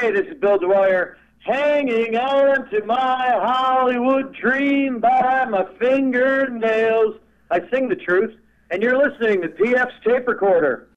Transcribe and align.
Hey, 0.00 0.12
this 0.12 0.28
is 0.28 0.40
Bill 0.40 0.56
Dwyer. 0.56 1.18
Hanging 1.40 2.16
on 2.16 2.70
to 2.70 2.82
my 2.86 3.38
Hollywood 3.42 4.34
dream 4.34 4.98
by 4.98 5.44
my 5.44 5.66
fingernails. 5.78 7.16
I 7.50 7.60
sing 7.70 7.90
the 7.90 7.96
truth, 7.96 8.34
and 8.70 8.82
you're 8.82 8.96
listening 8.96 9.42
to 9.42 9.48
PF's 9.48 9.92
tape 10.02 10.26
recorder. 10.26 10.88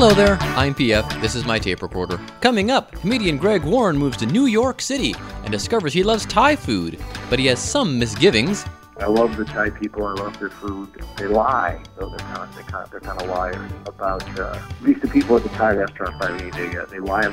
Hello 0.00 0.14
there, 0.14 0.38
I'm 0.54 0.76
PF. 0.76 1.20
This 1.20 1.34
is 1.34 1.44
my 1.44 1.58
tape 1.58 1.82
recorder. 1.82 2.20
Coming 2.40 2.70
up, 2.70 2.92
comedian 2.92 3.36
Greg 3.36 3.64
Warren 3.64 3.98
moves 3.98 4.16
to 4.18 4.26
New 4.26 4.46
York 4.46 4.80
City 4.80 5.12
and 5.42 5.50
discovers 5.50 5.92
he 5.92 6.04
loves 6.04 6.24
Thai 6.24 6.54
food, 6.54 7.02
but 7.28 7.40
he 7.40 7.46
has 7.46 7.58
some 7.58 7.98
misgivings. 7.98 8.64
I 9.00 9.06
love 9.06 9.36
the 9.36 9.44
Thai 9.44 9.70
people. 9.70 10.04
I 10.06 10.14
love 10.14 10.38
their 10.40 10.50
food. 10.50 10.88
They 11.16 11.26
lie, 11.26 11.80
though 11.96 12.08
they're 12.08 12.18
kind 12.18 12.42
of 12.42 12.56
they 12.56 12.62
kind 12.62 12.84
of, 12.84 12.90
they're 12.90 13.00
kind 13.00 13.22
of 13.22 13.28
liars 13.28 13.70
about 13.86 14.38
uh, 14.38 14.58
at 14.58 14.82
least 14.82 15.02
the 15.02 15.08
people 15.08 15.36
at 15.36 15.44
the 15.44 15.48
Thai 15.50 15.74
restaurant 15.74 16.20
by 16.20 16.36
me. 16.36 16.50
They 16.50 16.76
uh, 16.76 16.84
they 16.86 16.98
lie 16.98 17.32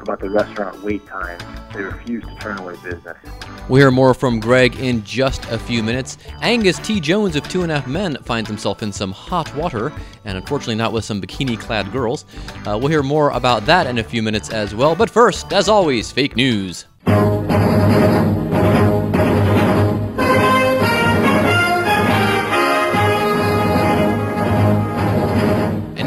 about 0.00 0.18
the 0.18 0.28
restaurant 0.28 0.82
wait 0.82 1.06
time. 1.06 1.38
They 1.72 1.82
refuse 1.82 2.24
to 2.24 2.34
turn 2.36 2.58
away 2.58 2.74
business. 2.82 3.16
We'll 3.68 3.80
hear 3.80 3.90
more 3.92 4.12
from 4.12 4.40
Greg 4.40 4.76
in 4.76 5.04
just 5.04 5.44
a 5.46 5.58
few 5.58 5.82
minutes. 5.84 6.18
Angus 6.42 6.78
T. 6.80 7.00
Jones 7.00 7.36
of 7.36 7.48
Two 7.48 7.62
and 7.62 7.70
a 7.70 7.76
Half 7.76 7.86
Men 7.86 8.16
finds 8.24 8.48
himself 8.48 8.82
in 8.82 8.92
some 8.92 9.12
hot 9.12 9.54
water, 9.54 9.92
and 10.24 10.36
unfortunately 10.36 10.74
not 10.74 10.92
with 10.92 11.04
some 11.04 11.22
bikini 11.22 11.58
clad 11.58 11.92
girls. 11.92 12.24
Uh, 12.66 12.76
we'll 12.76 12.88
hear 12.88 13.04
more 13.04 13.30
about 13.30 13.64
that 13.66 13.86
in 13.86 13.98
a 13.98 14.04
few 14.04 14.22
minutes 14.22 14.50
as 14.50 14.74
well. 14.74 14.96
But 14.96 15.08
first, 15.08 15.52
as 15.52 15.68
always, 15.68 16.10
fake 16.10 16.34
news. 16.34 16.86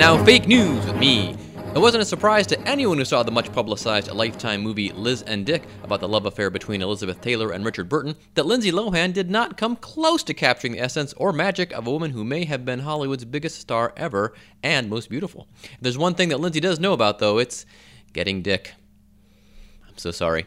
Now, 0.08 0.24
fake 0.24 0.48
news 0.48 0.86
with 0.86 0.96
me. 0.96 1.36
It 1.76 1.80
wasn't 1.80 2.02
a 2.02 2.06
surprise 2.06 2.48
to 2.48 2.62
anyone 2.62 2.98
who 2.98 3.04
saw 3.04 3.24
the 3.24 3.32
much 3.32 3.52
publicized 3.52 4.10
Lifetime 4.10 4.62
movie 4.62 4.94
Liz 4.94 5.22
and 5.24 5.46
Dick 5.46 5.68
about 5.84 6.00
the 6.00 6.08
love 6.08 6.26
affair 6.26 6.50
between 6.50 6.82
Elizabeth 6.82 7.20
Taylor 7.20 7.52
and 7.52 7.66
Richard 7.66 7.90
Burton 7.90 8.16
that 8.36 8.46
Lindsay 8.46 8.72
Lohan 8.72 9.12
did 9.12 9.30
not 9.30 9.58
come 9.58 9.76
close 9.76 10.24
to 10.24 10.34
capturing 10.34 10.72
the 10.72 10.80
essence 10.80 11.12
or 11.18 11.34
magic 11.34 11.74
of 11.74 11.88
a 11.88 11.92
woman 11.92 12.12
who 12.12 12.24
may 12.24 12.46
have 12.46 12.64
been 12.64 12.80
Hollywood's 12.80 13.26
biggest 13.26 13.60
star 13.60 13.92
ever 13.98 14.34
and 14.64 14.90
most 14.90 15.10
beautiful. 15.10 15.46
If 15.62 15.82
there's 15.82 15.98
one 15.98 16.16
thing 16.16 16.30
that 16.30 16.40
Lindsay 16.40 16.62
does 16.62 16.80
know 16.80 16.94
about, 16.94 17.20
though, 17.20 17.38
it's 17.38 17.66
getting 18.14 18.42
dick. 18.42 18.76
I'm 19.90 19.98
so 19.98 20.12
sorry. 20.12 20.46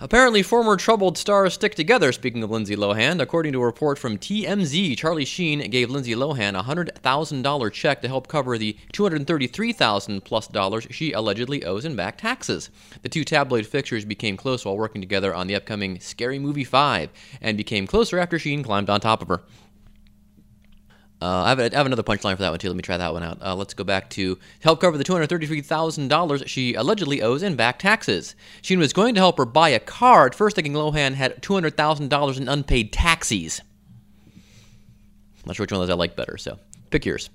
Apparently, 0.00 0.42
former 0.42 0.76
troubled 0.76 1.16
stars 1.16 1.54
stick 1.54 1.76
together, 1.76 2.10
speaking 2.10 2.42
of 2.42 2.50
Lindsay 2.50 2.74
Lohan. 2.74 3.22
According 3.22 3.52
to 3.52 3.62
a 3.62 3.64
report 3.64 3.96
from 3.96 4.18
TMZ, 4.18 4.98
Charlie 4.98 5.24
Sheen 5.24 5.70
gave 5.70 5.88
Lindsay 5.88 6.16
Lohan 6.16 6.58
a 6.58 6.64
$100,000 6.64 7.72
check 7.72 8.02
to 8.02 8.08
help 8.08 8.26
cover 8.26 8.58
the 8.58 8.76
233,000 8.92 10.24
plus 10.24 10.48
dollars 10.48 10.88
she 10.90 11.12
allegedly 11.12 11.64
owes 11.64 11.84
in 11.84 11.94
back 11.94 12.18
taxes. 12.18 12.70
The 13.02 13.08
two 13.08 13.22
tabloid 13.22 13.66
fixtures 13.66 14.04
became 14.04 14.36
close 14.36 14.64
while 14.64 14.76
working 14.76 15.00
together 15.00 15.32
on 15.32 15.46
the 15.46 15.54
upcoming 15.54 16.00
Scary 16.00 16.40
Movie 16.40 16.64
5 16.64 17.10
and 17.40 17.56
became 17.56 17.86
closer 17.86 18.18
after 18.18 18.36
Sheen 18.36 18.64
climbed 18.64 18.90
on 18.90 19.00
top 19.00 19.22
of 19.22 19.28
her. 19.28 19.42
Uh, 21.24 21.44
I, 21.44 21.48
have 21.48 21.58
a, 21.58 21.72
I 21.72 21.76
have 21.78 21.86
another 21.86 22.02
punchline 22.02 22.36
for 22.36 22.42
that 22.42 22.50
one 22.50 22.58
too. 22.58 22.68
Let 22.68 22.76
me 22.76 22.82
try 22.82 22.98
that 22.98 23.14
one 23.14 23.22
out. 23.22 23.38
Uh, 23.40 23.54
let's 23.54 23.72
go 23.72 23.82
back 23.82 24.10
to 24.10 24.38
help 24.60 24.82
cover 24.82 24.98
the 24.98 25.04
$233,000 25.04 26.46
she 26.46 26.74
allegedly 26.74 27.22
owes 27.22 27.42
in 27.42 27.56
back 27.56 27.78
taxes. 27.78 28.36
She 28.60 28.76
was 28.76 28.92
going 28.92 29.14
to 29.14 29.22
help 29.22 29.38
her 29.38 29.46
buy 29.46 29.70
a 29.70 29.80
car, 29.80 30.26
at 30.26 30.34
first 30.34 30.54
thinking 30.54 30.74
Lohan 30.74 31.14
had 31.14 31.40
$200,000 31.40 32.36
in 32.36 32.46
unpaid 32.46 32.92
taxis. 32.92 33.62
not 35.46 35.56
sure 35.56 35.64
which 35.64 35.72
one 35.72 35.80
of 35.80 35.86
those 35.86 35.94
I 35.94 35.96
like 35.96 36.14
better, 36.14 36.36
so 36.36 36.58
pick 36.90 37.06
yours. 37.06 37.30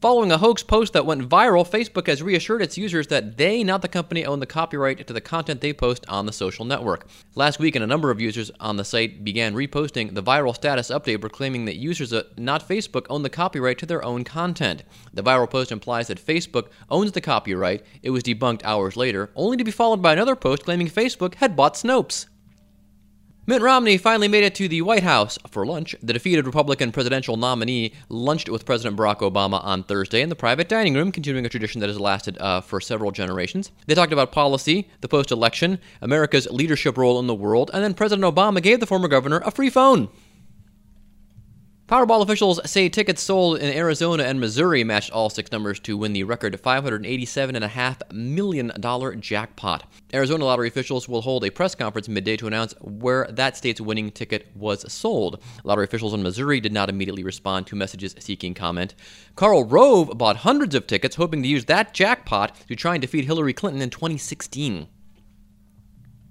Following 0.00 0.30
a 0.32 0.38
hoax 0.38 0.62
post 0.62 0.92
that 0.92 1.06
went 1.06 1.28
viral, 1.28 1.66
Facebook 1.66 2.08
has 2.08 2.22
reassured 2.22 2.60
its 2.60 2.76
users 2.76 3.06
that 3.06 3.38
they, 3.38 3.64
not 3.64 3.80
the 3.80 3.88
company, 3.88 4.26
own 4.26 4.38
the 4.38 4.44
copyright 4.46 5.06
to 5.06 5.12
the 5.14 5.20
content 5.20 5.62
they 5.62 5.72
post 5.72 6.04
on 6.08 6.26
the 6.26 6.32
social 6.32 6.66
network. 6.66 7.06
Last 7.34 7.58
week, 7.58 7.74
a 7.74 7.86
number 7.86 8.10
of 8.10 8.20
users 8.20 8.50
on 8.60 8.76
the 8.76 8.84
site 8.84 9.24
began 9.24 9.54
reposting 9.54 10.14
the 10.14 10.22
viral 10.22 10.54
status 10.54 10.90
update 10.90 11.22
proclaiming 11.22 11.64
that 11.64 11.76
users, 11.76 12.12
uh, 12.12 12.24
not 12.36 12.68
Facebook, 12.68 13.06
own 13.08 13.22
the 13.22 13.30
copyright 13.30 13.78
to 13.78 13.86
their 13.86 14.04
own 14.04 14.24
content. 14.24 14.82
The 15.14 15.22
viral 15.22 15.48
post 15.48 15.72
implies 15.72 16.08
that 16.08 16.24
Facebook 16.24 16.68
owns 16.90 17.12
the 17.12 17.22
copyright. 17.22 17.82
It 18.02 18.10
was 18.10 18.22
debunked 18.22 18.62
hours 18.62 18.98
later, 18.98 19.30
only 19.34 19.56
to 19.56 19.64
be 19.64 19.70
followed 19.70 20.02
by 20.02 20.12
another 20.12 20.36
post 20.36 20.64
claiming 20.64 20.90
Facebook 20.90 21.36
had 21.36 21.56
bought 21.56 21.74
Snopes. 21.74 22.26
Mitt 23.46 23.60
Romney 23.60 23.98
finally 23.98 24.26
made 24.26 24.42
it 24.42 24.54
to 24.54 24.68
the 24.68 24.80
White 24.80 25.02
House 25.02 25.38
for 25.50 25.66
lunch. 25.66 25.94
The 26.02 26.14
defeated 26.14 26.46
Republican 26.46 26.92
presidential 26.92 27.36
nominee 27.36 27.92
lunched 28.08 28.48
with 28.48 28.64
President 28.64 28.96
Barack 28.96 29.18
Obama 29.18 29.62
on 29.62 29.82
Thursday 29.82 30.22
in 30.22 30.30
the 30.30 30.34
private 30.34 30.66
dining 30.66 30.94
room, 30.94 31.12
continuing 31.12 31.44
a 31.44 31.50
tradition 31.50 31.82
that 31.82 31.90
has 31.90 32.00
lasted 32.00 32.38
uh, 32.38 32.62
for 32.62 32.80
several 32.80 33.10
generations. 33.10 33.70
They 33.86 33.94
talked 33.94 34.14
about 34.14 34.32
policy, 34.32 34.88
the 35.02 35.08
post 35.08 35.30
election, 35.30 35.78
America's 36.00 36.46
leadership 36.50 36.96
role 36.96 37.20
in 37.20 37.26
the 37.26 37.34
world, 37.34 37.70
and 37.74 37.84
then 37.84 37.92
President 37.92 38.24
Obama 38.34 38.62
gave 38.62 38.80
the 38.80 38.86
former 38.86 39.08
governor 39.08 39.42
a 39.44 39.50
free 39.50 39.68
phone. 39.68 40.08
Powerball 41.86 42.22
officials 42.22 42.58
say 42.64 42.88
tickets 42.88 43.20
sold 43.20 43.58
in 43.58 43.70
Arizona 43.76 44.22
and 44.22 44.40
Missouri 44.40 44.82
matched 44.84 45.10
all 45.10 45.28
six 45.28 45.52
numbers 45.52 45.78
to 45.80 45.98
win 45.98 46.14
the 46.14 46.24
record 46.24 46.54
$587.5 46.54 48.10
million 48.10 48.72
jackpot. 49.20 49.92
Arizona 50.14 50.46
lottery 50.46 50.68
officials 50.68 51.10
will 51.10 51.20
hold 51.20 51.44
a 51.44 51.50
press 51.50 51.74
conference 51.74 52.08
midday 52.08 52.38
to 52.38 52.46
announce 52.46 52.72
where 52.80 53.28
that 53.30 53.58
state's 53.58 53.82
winning 53.82 54.10
ticket 54.10 54.48
was 54.56 54.90
sold. 54.90 55.42
Lottery 55.62 55.84
officials 55.84 56.14
in 56.14 56.22
Missouri 56.22 56.58
did 56.58 56.72
not 56.72 56.88
immediately 56.88 57.22
respond 57.22 57.66
to 57.66 57.76
messages 57.76 58.14
seeking 58.18 58.54
comment. 58.54 58.94
Karl 59.36 59.64
Rove 59.64 60.16
bought 60.16 60.36
hundreds 60.36 60.74
of 60.74 60.86
tickets, 60.86 61.16
hoping 61.16 61.42
to 61.42 61.48
use 61.48 61.66
that 61.66 61.92
jackpot 61.92 62.56
to 62.66 62.74
try 62.74 62.94
and 62.94 63.02
defeat 63.02 63.26
Hillary 63.26 63.52
Clinton 63.52 63.82
in 63.82 63.90
2016. 63.90 64.88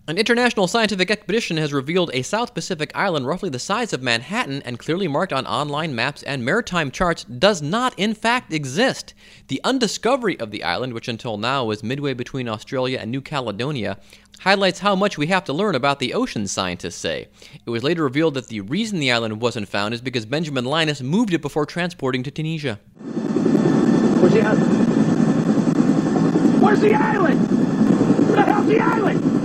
An 0.06 0.18
international 0.18 0.68
scientific 0.68 1.10
expedition 1.10 1.56
has 1.56 1.72
revealed 1.72 2.12
a 2.14 2.24
South 2.24 2.54
Pacific 2.54 2.92
island 2.94 3.26
roughly 3.26 3.50
the 3.50 3.58
size 3.58 3.94
of 3.94 4.04
Manhattan 4.04 4.62
and 4.64 4.78
clearly 4.78 5.08
marked 5.08 5.32
on 5.32 5.48
online 5.48 5.96
maps 5.96 6.24
and 6.24 6.44
maritime 6.44 6.92
charts 6.92 7.24
does 7.24 7.62
not, 7.62 7.98
in 7.98 8.14
fact, 8.14 8.52
exist. 8.52 9.14
The 9.48 9.62
undiscovery 9.64 10.38
of 10.42 10.52
the 10.52 10.62
island, 10.62 10.92
which 10.92 11.08
until 11.08 11.38
now 11.38 11.64
was 11.64 11.84
midway 11.84 12.14
between 12.14 12.50
Australia 12.50 13.00
and 13.00 13.12
New 13.12 13.22
Caledonia, 13.22 13.98
highlights 14.42 14.80
how 14.80 14.94
much 14.94 15.18
we 15.18 15.28
have 15.28 15.46
to 15.46 15.54
learn 15.54 15.74
about 15.74 16.00
the 16.00 16.14
ocean, 16.14 16.48
scientists 16.48 16.98
say. 16.98 17.30
It 17.66 17.70
was 17.70 17.82
later 17.82 18.04
revealed 18.04 18.34
that 18.34 18.50
the 18.50 18.60
reason 18.60 19.00
the 19.00 19.14
island 19.14 19.40
wasn't 19.40 19.70
found 19.70 19.94
is 19.94 20.02
because 20.02 20.26
Benjamin 20.26 20.66
Linus 20.66 21.02
moved 21.02 21.34
it 21.34 21.42
before 21.42 21.66
transporting 21.66 22.24
to 22.24 22.32
Tunisia. 22.32 22.78
Where's 24.20 24.34
the 24.34 24.42
island? 24.42 26.62
Where's 26.62 26.82
the 26.82 26.94
island? 26.94 28.28
Where 28.28 28.36
the 28.36 28.44
hell's 28.44 28.68
the 28.68 28.80
island? 28.82 29.43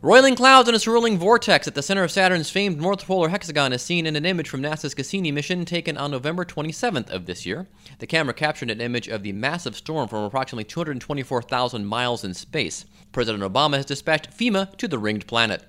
Roiling 0.00 0.34
clouds 0.34 0.68
in 0.68 0.74
a 0.74 0.78
swirling 0.78 1.16
vortex 1.18 1.68
at 1.68 1.74
the 1.74 1.82
center 1.82 2.02
of 2.02 2.10
Saturn's 2.10 2.50
famed 2.50 2.80
North 2.80 3.06
Polar 3.06 3.28
hexagon 3.28 3.72
is 3.72 3.82
seen 3.82 4.06
in 4.06 4.16
an 4.16 4.26
image 4.26 4.48
from 4.48 4.62
NASA's 4.62 4.94
Cassini 4.94 5.30
mission 5.30 5.64
taken 5.64 5.96
on 5.96 6.10
November 6.10 6.44
27th 6.44 7.08
of 7.10 7.26
this 7.26 7.46
year. 7.46 7.68
The 7.98 8.06
camera 8.06 8.34
captured 8.34 8.70
an 8.70 8.80
image 8.80 9.06
of 9.06 9.22
the 9.22 9.32
massive 9.32 9.76
storm 9.76 10.08
from 10.08 10.24
approximately 10.24 10.64
224,000 10.64 11.84
miles 11.84 12.24
in 12.24 12.34
space. 12.34 12.84
President 13.12 13.44
Obama 13.44 13.76
has 13.76 13.86
dispatched 13.86 14.30
FEMA 14.30 14.74
to 14.76 14.88
the 14.88 14.98
ringed 14.98 15.26
planet. 15.26 15.62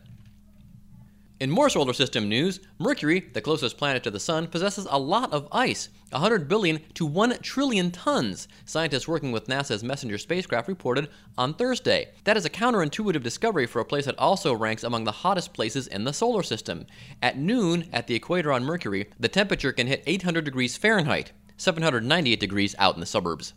In 1.39 1.49
more 1.49 1.67
solar 1.67 1.93
system 1.93 2.29
news, 2.29 2.59
Mercury, 2.77 3.19
the 3.33 3.41
closest 3.41 3.77
planet 3.77 4.03
to 4.03 4.11
the 4.11 4.19
Sun, 4.19 4.47
possesses 4.47 4.87
a 4.89 4.99
lot 4.99 5.33
of 5.33 5.47
ice 5.51 5.89
100 6.11 6.47
billion 6.47 6.79
to 6.93 7.07
1 7.07 7.39
trillion 7.39 7.89
tons, 7.89 8.47
scientists 8.65 9.07
working 9.07 9.31
with 9.31 9.47
NASA's 9.47 9.83
Messenger 9.83 10.19
spacecraft 10.19 10.67
reported 10.67 11.09
on 11.35 11.55
Thursday. 11.55 12.09
That 12.25 12.37
is 12.37 12.45
a 12.45 12.51
counterintuitive 12.51 13.23
discovery 13.23 13.65
for 13.65 13.79
a 13.79 13.85
place 13.85 14.05
that 14.05 14.19
also 14.19 14.53
ranks 14.53 14.83
among 14.83 15.05
the 15.05 15.11
hottest 15.11 15.53
places 15.53 15.87
in 15.87 16.03
the 16.03 16.13
solar 16.13 16.43
system. 16.43 16.85
At 17.21 17.37
noon, 17.37 17.89
at 17.91 18.05
the 18.05 18.15
equator 18.15 18.53
on 18.53 18.63
Mercury, 18.63 19.09
the 19.19 19.27
temperature 19.27 19.73
can 19.73 19.87
hit 19.87 20.03
800 20.05 20.45
degrees 20.45 20.77
Fahrenheit, 20.77 21.31
798 21.57 22.39
degrees 22.39 22.75
out 22.77 22.93
in 22.93 22.99
the 22.99 23.07
suburbs. 23.07 23.53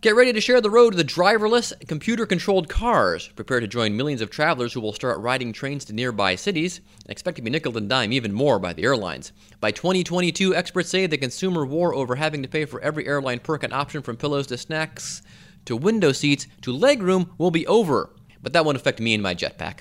Get 0.00 0.14
ready 0.14 0.32
to 0.32 0.40
share 0.40 0.60
the 0.60 0.70
road 0.70 0.94
with 0.94 1.08
driverless, 1.08 1.72
computer 1.88 2.24
controlled 2.24 2.68
cars. 2.68 3.26
Prepare 3.34 3.58
to 3.58 3.66
join 3.66 3.96
millions 3.96 4.20
of 4.20 4.30
travelers 4.30 4.72
who 4.72 4.80
will 4.80 4.92
start 4.92 5.18
riding 5.18 5.52
trains 5.52 5.84
to 5.86 5.92
nearby 5.92 6.36
cities 6.36 6.80
and 7.02 7.10
expect 7.10 7.34
to 7.34 7.42
be 7.42 7.50
nickel 7.50 7.76
and 7.76 7.88
dime 7.88 8.12
even 8.12 8.32
more 8.32 8.60
by 8.60 8.72
the 8.72 8.84
airlines. 8.84 9.32
By 9.58 9.72
2022, 9.72 10.54
experts 10.54 10.90
say 10.90 11.08
the 11.08 11.18
consumer 11.18 11.66
war 11.66 11.96
over 11.96 12.14
having 12.14 12.44
to 12.44 12.48
pay 12.48 12.64
for 12.64 12.80
every 12.80 13.08
airline 13.08 13.40
perk 13.40 13.64
and 13.64 13.72
option 13.72 14.00
from 14.00 14.16
pillows 14.16 14.46
to 14.46 14.56
snacks 14.56 15.20
to 15.64 15.76
window 15.76 16.12
seats 16.12 16.46
to 16.62 16.72
legroom 16.72 17.30
will 17.36 17.50
be 17.50 17.66
over. 17.66 18.14
But 18.40 18.52
that 18.52 18.64
won't 18.64 18.78
affect 18.78 19.00
me 19.00 19.14
and 19.14 19.22
my 19.24 19.34
jetpack. 19.34 19.80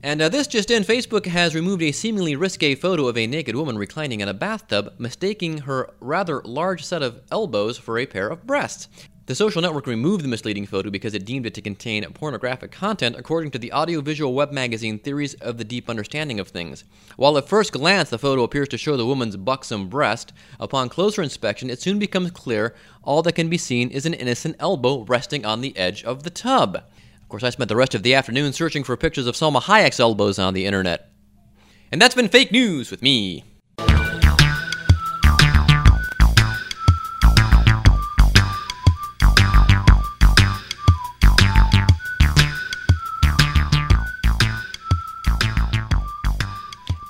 And 0.00 0.22
uh, 0.22 0.28
this 0.28 0.46
just 0.46 0.70
in 0.70 0.84
Facebook 0.84 1.26
has 1.26 1.56
removed 1.56 1.82
a 1.82 1.90
seemingly 1.90 2.36
risque 2.36 2.76
photo 2.76 3.08
of 3.08 3.18
a 3.18 3.26
naked 3.26 3.56
woman 3.56 3.76
reclining 3.76 4.20
in 4.20 4.28
a 4.28 4.34
bathtub, 4.34 4.94
mistaking 4.96 5.58
her 5.58 5.90
rather 5.98 6.40
large 6.44 6.84
set 6.84 7.02
of 7.02 7.20
elbows 7.32 7.78
for 7.78 7.98
a 7.98 8.06
pair 8.06 8.28
of 8.28 8.46
breasts. 8.46 8.88
The 9.26 9.34
social 9.34 9.60
network 9.60 9.88
removed 9.88 10.24
the 10.24 10.28
misleading 10.28 10.66
photo 10.66 10.88
because 10.88 11.14
it 11.14 11.26
deemed 11.26 11.46
it 11.46 11.52
to 11.54 11.60
contain 11.60 12.04
pornographic 12.12 12.70
content, 12.70 13.16
according 13.18 13.50
to 13.50 13.58
the 13.58 13.72
audiovisual 13.72 14.32
web 14.32 14.52
magazine 14.52 15.00
Theories 15.00 15.34
of 15.34 15.58
the 15.58 15.64
Deep 15.64 15.90
Understanding 15.90 16.38
of 16.38 16.48
Things. 16.48 16.84
While 17.16 17.36
at 17.36 17.48
first 17.48 17.72
glance 17.72 18.08
the 18.08 18.18
photo 18.18 18.44
appears 18.44 18.68
to 18.68 18.78
show 18.78 18.96
the 18.96 19.04
woman's 19.04 19.36
buxom 19.36 19.88
breast, 19.88 20.32
upon 20.60 20.88
closer 20.88 21.22
inspection 21.22 21.70
it 21.70 21.82
soon 21.82 21.98
becomes 21.98 22.30
clear 22.30 22.74
all 23.02 23.20
that 23.22 23.34
can 23.34 23.50
be 23.50 23.58
seen 23.58 23.90
is 23.90 24.06
an 24.06 24.14
innocent 24.14 24.56
elbow 24.60 25.02
resting 25.02 25.44
on 25.44 25.60
the 25.60 25.76
edge 25.76 26.04
of 26.04 26.22
the 26.22 26.30
tub. 26.30 26.84
Of 27.28 27.30
course, 27.30 27.42
I 27.42 27.50
spent 27.50 27.68
the 27.68 27.76
rest 27.76 27.94
of 27.94 28.02
the 28.02 28.14
afternoon 28.14 28.54
searching 28.54 28.84
for 28.84 28.96
pictures 28.96 29.26
of 29.26 29.34
Salma 29.34 29.60
Hayek's 29.60 30.00
elbows 30.00 30.38
on 30.38 30.54
the 30.54 30.64
internet. 30.64 31.10
And 31.92 32.00
that's 32.00 32.14
been 32.14 32.30
fake 32.30 32.50
news 32.50 32.90
with 32.90 33.02
me. 33.02 33.44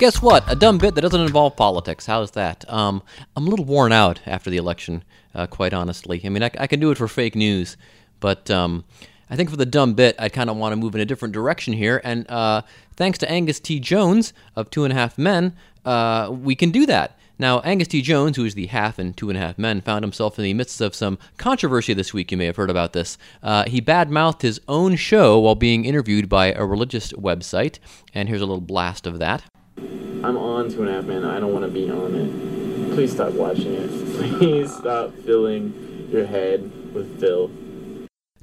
Guess 0.01 0.21
what? 0.21 0.43
A 0.51 0.57
dumb 0.57 0.79
bit 0.79 0.97
that 0.97 1.03
doesn't 1.03 1.21
involve 1.21 1.55
politics. 1.55 2.07
How's 2.07 2.33
that? 2.33 2.69
Um, 2.69 3.05
I'm 3.37 3.47
a 3.47 3.51
little 3.51 3.65
worn 3.65 3.93
out 3.93 4.21
after 4.27 4.51
the 4.51 4.57
election, 4.57 5.05
uh, 5.33 5.47
quite 5.47 5.73
honestly. 5.73 6.21
I 6.25 6.29
mean, 6.29 6.43
I, 6.43 6.51
I, 6.59 6.67
can 6.67 6.81
do 6.81 6.91
it 6.91 6.99
for 6.99 7.07
fake 7.07 7.37
news, 7.37 7.77
but 8.19 8.51
um, 8.51 8.85
I 9.31 9.37
think 9.37 9.51
for 9.51 9.57
the 9.57 9.67
dumb 9.67 9.95
bit, 9.95 10.17
I 10.19 10.29
kind 10.29 10.49
of 10.51 10.57
want 10.57 10.73
to 10.73 10.77
move 10.77 10.95
in 10.95 11.01
a 11.01 11.05
different 11.05 11.35
direction 11.35 11.75
here. 11.75 12.01
And 12.05 12.29
uh, 12.31 12.63
thanks 12.97 13.19
to 13.19 13.31
Angus 13.31 13.61
T. 13.61 13.81
Jones 13.81 14.33
of 14.57 14.71
Two 14.71 14.85
and 14.85 14.93
a 14.93 14.97
Half 14.97 15.19
Men, 15.19 15.55
uh, 15.85 16.31
we 16.33 16.55
can 16.55 16.71
do 16.71 16.87
that. 16.87 17.19
Now, 17.41 17.61
Angus 17.61 17.87
T. 17.87 18.03
Jones, 18.03 18.37
who 18.37 18.45
is 18.45 18.55
the 18.55 18.67
half 18.67 18.99
in 18.99 19.15
Two 19.15 19.31
and 19.31 19.39
a 19.39 19.41
Half 19.41 19.59
Men, 19.59 19.81
found 19.81 20.03
himself 20.03 20.39
in 20.39 20.45
the 20.45 20.55
midst 20.55 20.81
of 20.81 20.93
some 20.93 21.19
controversy 21.37 21.95
this 21.95 22.13
week. 22.13 22.33
You 22.33 22.37
may 22.37 22.47
have 22.47 22.57
heard 22.57 22.71
about 22.71 22.95
this. 22.95 23.17
Uh, 23.45 23.65
he 23.65 23.81
badmouthed 23.81 24.43
his 24.43 24.61
own 24.67 24.97
show 24.97 25.39
while 25.39 25.55
being 25.55 25.85
interviewed 25.85 26.29
by 26.29 26.53
a 26.53 26.65
religious 26.65 27.13
website, 27.13 27.79
and 28.13 28.29
here's 28.29 28.41
a 28.41 28.47
little 28.47 28.61
blast 28.61 29.07
of 29.07 29.21
that. 29.21 29.45
I'm 29.77 30.37
on 30.37 30.69
Two 30.69 30.81
and 30.81 30.89
a 30.89 30.95
Half 30.95 31.05
Men. 31.05 31.25
I 31.25 31.39
don't 31.39 31.53
want 31.53 31.65
to 31.65 31.71
be 31.71 31.89
on 31.89 32.15
it. 32.17 32.95
Please 32.95 33.13
stop 33.13 33.33
watching 33.35 33.73
it. 33.73 33.89
Please 34.39 34.75
stop 34.75 35.15
filling 35.19 36.09
your 36.11 36.27
head 36.27 36.93
with 36.93 37.21
filth. 37.21 37.53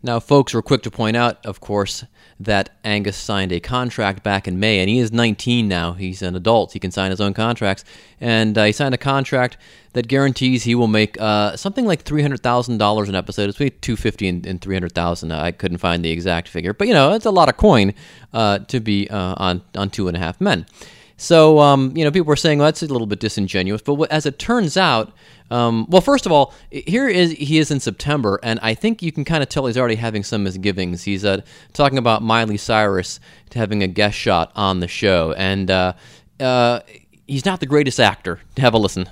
Now, 0.06 0.19
folks 0.19 0.54
were 0.54 0.62
quick 0.62 0.84
to 0.84 0.92
point 0.92 1.18
out, 1.18 1.44
of 1.48 1.60
course, 1.60 2.06
that 2.40 2.69
Angus 2.84 3.18
signed 3.18 3.52
a 3.52 3.60
contract 3.60 4.22
back 4.22 4.48
in 4.48 4.60
May, 4.60 4.80
and 4.80 4.88
he 4.88 5.00
is 5.00 5.12
19 5.12 5.68
now. 5.68 5.94
He's 5.94 6.22
an 6.22 6.36
adult. 6.36 6.74
He 6.74 6.80
can 6.80 6.92
sign 6.92 7.10
his 7.10 7.19
own 7.19 7.34
contracts. 7.34 7.84
And 8.22 8.56
uh, 8.56 8.66
he 8.66 8.72
signed 8.72 8.94
a 8.94 9.00
contract 9.00 9.57
that 9.94 10.07
guarantees 10.07 10.62
he 10.62 10.75
will 10.75 10.86
make 10.86 11.19
uh, 11.19 11.57
something 11.57 11.88
like 11.88 12.04
$300,000 12.04 13.10
an 13.10 13.16
episode. 13.16 13.50
It's 13.50 13.57
between 13.57 13.80
250 13.81 14.28
and, 14.28 14.46
and 14.46 14.62
300000 14.62 15.31
I 15.31 15.52
couldn't 15.52 15.80
find 15.80 16.06
the 16.06 16.12
exact 16.12 16.50
figure. 16.50 16.74
But, 16.74 16.88
you 16.88 16.94
know, 16.94 17.13
it's 17.13 17.25
a 17.25 17.31
lot 17.31 17.50
of 17.50 17.58
coin 17.58 17.96
uh, 18.31 18.60
to 18.60 18.80
be 18.80 19.10
uh, 19.10 19.34
on, 19.38 19.63
on 19.75 19.90
Two 19.90 20.08
and 20.08 20.16
a 20.16 20.19
Half 20.19 20.40
Men. 20.40 20.68
So, 21.17 21.59
um, 21.59 21.95
you 21.95 22.03
know, 22.03 22.12
people 22.12 22.27
were 22.27 22.35
saying, 22.35 22.59
well, 22.59 22.67
that's 22.67 22.83
a 22.83 22.88
little 22.88 23.07
bit 23.07 23.19
disingenuous. 23.19 23.81
But 23.81 24.12
as 24.12 24.25
it 24.25 24.38
turns 24.38 24.75
out, 24.75 25.13
um, 25.50 25.85
well, 25.89 26.01
first 26.01 26.25
of 26.25 26.31
all, 26.31 26.53
here 26.71 27.07
is 27.07 27.31
he 27.31 27.59
is 27.59 27.71
in 27.71 27.79
September, 27.79 28.39
and 28.44 28.59
I 28.62 28.73
think 28.73 29.01
you 29.01 29.12
can 29.12 29.23
kind 29.23 29.44
of 29.44 29.50
tell 29.50 29.65
he's 29.67 29.77
already 29.77 29.95
having 29.95 30.23
some 30.23 30.44
misgivings. 30.44 31.03
He's 31.03 31.23
uh, 31.23 31.41
talking 31.73 31.97
about 31.97 32.21
Miley 32.21 32.57
Cyrus 32.57 33.19
having 33.53 33.83
a 33.83 33.88
guest 33.88 34.17
shot 34.17 34.51
on 34.56 34.79
the 34.79 34.88
show, 34.88 35.33
and 35.38 35.69
uh, 35.71 35.94
uh, 36.39 36.79
he's 37.27 37.45
not 37.45 37.59
the 37.59 37.65
greatest 37.67 38.00
actor. 38.00 38.39
Have 38.57 38.73
a 38.73 38.77
listen. 38.77 39.07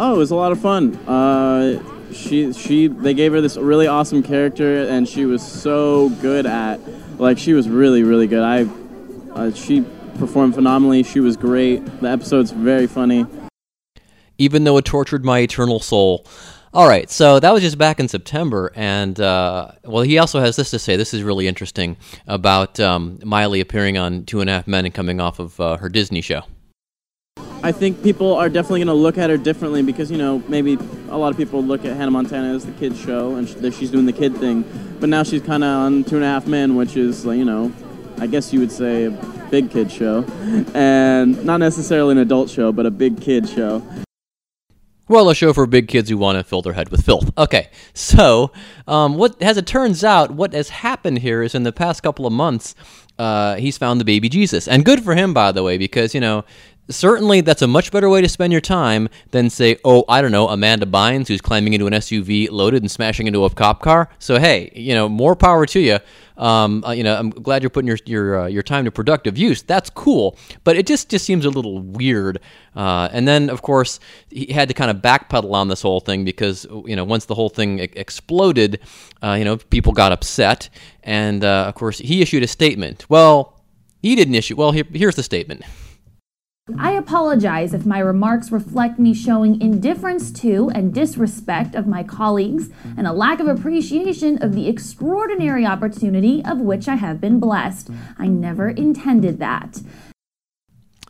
Oh, 0.00 0.14
it 0.14 0.18
was 0.18 0.32
a 0.32 0.36
lot 0.36 0.50
of 0.50 0.60
fun. 0.60 0.96
Uh, 1.06 2.12
she 2.12 2.52
she 2.52 2.88
they 2.88 3.14
gave 3.14 3.32
her 3.32 3.40
this 3.40 3.56
really 3.56 3.86
awesome 3.86 4.22
character, 4.22 4.86
and 4.88 5.08
she 5.08 5.24
was 5.24 5.46
so 5.46 6.08
good 6.20 6.44
at 6.44 6.80
like 7.18 7.38
she 7.38 7.52
was 7.52 7.68
really 7.68 8.02
really 8.02 8.26
good. 8.26 8.42
I 8.42 8.66
uh, 9.34 9.52
she 9.52 9.84
performed 10.18 10.54
phenomenally. 10.54 11.02
She 11.02 11.20
was 11.20 11.36
great. 11.36 11.84
The 12.00 12.08
episode's 12.08 12.50
very 12.50 12.86
funny. 12.86 13.26
Even 14.38 14.64
though 14.64 14.76
it 14.78 14.84
tortured 14.84 15.24
my 15.24 15.40
eternal 15.40 15.80
soul. 15.80 16.26
All 16.74 16.88
right, 16.88 17.08
so 17.08 17.38
that 17.38 17.52
was 17.52 17.62
just 17.62 17.78
back 17.78 18.00
in 18.00 18.08
September, 18.08 18.72
and 18.74 19.20
uh, 19.20 19.70
well, 19.84 20.02
he 20.02 20.18
also 20.18 20.40
has 20.40 20.56
this 20.56 20.70
to 20.70 20.80
say. 20.80 20.96
This 20.96 21.14
is 21.14 21.22
really 21.22 21.46
interesting 21.46 21.96
about 22.26 22.80
um, 22.80 23.20
Miley 23.24 23.60
appearing 23.60 23.96
on 23.96 24.24
Two 24.24 24.40
and 24.40 24.50
a 24.50 24.54
Half 24.54 24.66
Men 24.66 24.84
and 24.84 24.92
coming 24.92 25.20
off 25.20 25.38
of 25.38 25.60
uh, 25.60 25.76
her 25.76 25.88
Disney 25.88 26.20
show. 26.20 26.42
I 27.62 27.70
think 27.70 28.02
people 28.02 28.34
are 28.34 28.48
definitely 28.48 28.80
going 28.80 28.88
to 28.88 28.94
look 28.94 29.18
at 29.18 29.30
her 29.30 29.36
differently 29.36 29.82
because 29.82 30.10
you 30.10 30.18
know 30.18 30.42
maybe 30.48 30.76
a 31.10 31.16
lot 31.16 31.30
of 31.30 31.36
people 31.36 31.62
look 31.62 31.84
at 31.84 31.96
Hannah 31.96 32.10
Montana 32.10 32.52
as 32.52 32.66
the 32.66 32.72
kid 32.72 32.96
show 32.96 33.36
and 33.36 33.48
she's 33.72 33.92
doing 33.92 34.06
the 34.06 34.12
kid 34.12 34.36
thing, 34.36 34.64
but 34.98 35.08
now 35.08 35.22
she's 35.22 35.42
kind 35.42 35.62
of 35.62 35.68
on 35.68 36.02
Two 36.02 36.16
and 36.16 36.24
a 36.24 36.28
Half 36.28 36.48
Men, 36.48 36.74
which 36.74 36.96
is 36.96 37.24
you 37.24 37.44
know, 37.44 37.72
I 38.18 38.26
guess 38.26 38.52
you 38.52 38.58
would 38.58 38.72
say 38.72 39.16
big 39.50 39.70
kid 39.70 39.90
show, 39.90 40.24
and 40.74 41.44
not 41.44 41.58
necessarily 41.58 42.12
an 42.12 42.18
adult 42.18 42.50
show, 42.50 42.72
but 42.72 42.86
a 42.86 42.90
big 42.90 43.20
kid 43.20 43.48
show. 43.48 43.82
Well, 45.06 45.28
a 45.28 45.34
show 45.34 45.52
for 45.52 45.66
big 45.66 45.88
kids 45.88 46.08
who 46.08 46.16
want 46.16 46.38
to 46.38 46.44
fill 46.44 46.62
their 46.62 46.72
head 46.72 46.88
with 46.88 47.04
filth. 47.04 47.30
Okay, 47.36 47.68
so 47.92 48.52
um, 48.86 49.16
what 49.16 49.40
as 49.42 49.58
it 49.58 49.66
turns 49.66 50.02
out, 50.02 50.30
what 50.30 50.54
has 50.54 50.70
happened 50.70 51.18
here 51.18 51.42
is 51.42 51.54
in 51.54 51.62
the 51.62 51.72
past 51.72 52.02
couple 52.02 52.26
of 52.26 52.32
months, 52.32 52.74
uh, 53.18 53.56
he's 53.56 53.76
found 53.76 54.00
the 54.00 54.04
baby 54.04 54.28
Jesus, 54.28 54.66
and 54.66 54.84
good 54.84 55.04
for 55.04 55.14
him, 55.14 55.34
by 55.34 55.52
the 55.52 55.62
way, 55.62 55.76
because 55.76 56.14
you 56.14 56.20
know 56.20 56.44
certainly 56.88 57.40
that's 57.40 57.62
a 57.62 57.66
much 57.66 57.90
better 57.90 58.08
way 58.08 58.20
to 58.20 58.28
spend 58.28 58.52
your 58.52 58.60
time 58.60 59.08
than 59.30 59.50
say, 59.50 59.76
oh, 59.84 60.04
I 60.08 60.20
don't 60.22 60.32
know, 60.32 60.48
Amanda 60.48 60.86
Bynes 60.86 61.28
who's 61.28 61.40
climbing 61.40 61.72
into 61.72 61.86
an 61.86 61.92
SUV 61.92 62.48
loaded 62.50 62.82
and 62.82 62.90
smashing 62.90 63.26
into 63.26 63.44
a 63.44 63.50
cop 63.50 63.80
car. 63.80 64.08
So 64.18 64.38
hey, 64.38 64.72
you 64.74 64.94
know, 64.94 65.08
more 65.08 65.36
power 65.36 65.66
to 65.66 65.80
you. 65.80 65.98
Um, 66.36 66.82
uh, 66.84 66.90
you 66.90 67.04
know, 67.04 67.16
I'm 67.16 67.30
glad 67.30 67.62
you're 67.62 67.70
putting 67.70 67.88
your 67.88 67.98
your 68.06 68.40
uh, 68.40 68.46
your 68.46 68.62
time 68.62 68.84
to 68.84 68.90
productive 68.90 69.38
use. 69.38 69.62
That's 69.62 69.90
cool, 69.90 70.36
but 70.64 70.76
it 70.76 70.86
just 70.86 71.08
just 71.08 71.24
seems 71.24 71.44
a 71.44 71.50
little 71.50 71.80
weird. 71.80 72.40
Uh, 72.74 73.08
and 73.12 73.28
then, 73.28 73.50
of 73.50 73.62
course, 73.62 74.00
he 74.30 74.52
had 74.52 74.68
to 74.68 74.74
kind 74.74 74.90
of 74.90 74.96
backpedal 74.98 75.52
on 75.52 75.68
this 75.68 75.82
whole 75.82 76.00
thing 76.00 76.24
because 76.24 76.66
you 76.86 76.96
know 76.96 77.04
once 77.04 77.26
the 77.26 77.34
whole 77.34 77.48
thing 77.48 77.78
exploded, 77.78 78.80
uh, 79.22 79.34
you 79.38 79.44
know, 79.44 79.56
people 79.56 79.92
got 79.92 80.12
upset, 80.12 80.68
and 81.04 81.44
uh, 81.44 81.66
of 81.68 81.74
course, 81.74 81.98
he 81.98 82.20
issued 82.20 82.42
a 82.42 82.48
statement. 82.48 83.06
Well, 83.08 83.60
he 84.02 84.16
didn't 84.16 84.34
issue. 84.34 84.56
Well, 84.56 84.72
here, 84.72 84.84
here's 84.92 85.16
the 85.16 85.22
statement. 85.22 85.62
I 86.78 86.92
apologize 86.92 87.74
if 87.74 87.84
my 87.84 87.98
remarks 87.98 88.50
reflect 88.50 88.98
me 88.98 89.12
showing 89.12 89.60
indifference 89.60 90.30
to 90.40 90.70
and 90.74 90.94
disrespect 90.94 91.74
of 91.74 91.86
my 91.86 92.02
colleagues 92.02 92.70
and 92.96 93.06
a 93.06 93.12
lack 93.12 93.38
of 93.38 93.46
appreciation 93.46 94.42
of 94.42 94.54
the 94.54 94.66
extraordinary 94.66 95.66
opportunity 95.66 96.42
of 96.42 96.62
which 96.62 96.88
I 96.88 96.94
have 96.94 97.20
been 97.20 97.38
blessed. 97.38 97.90
I 98.18 98.28
never 98.28 98.70
intended 98.70 99.38
that. 99.40 99.82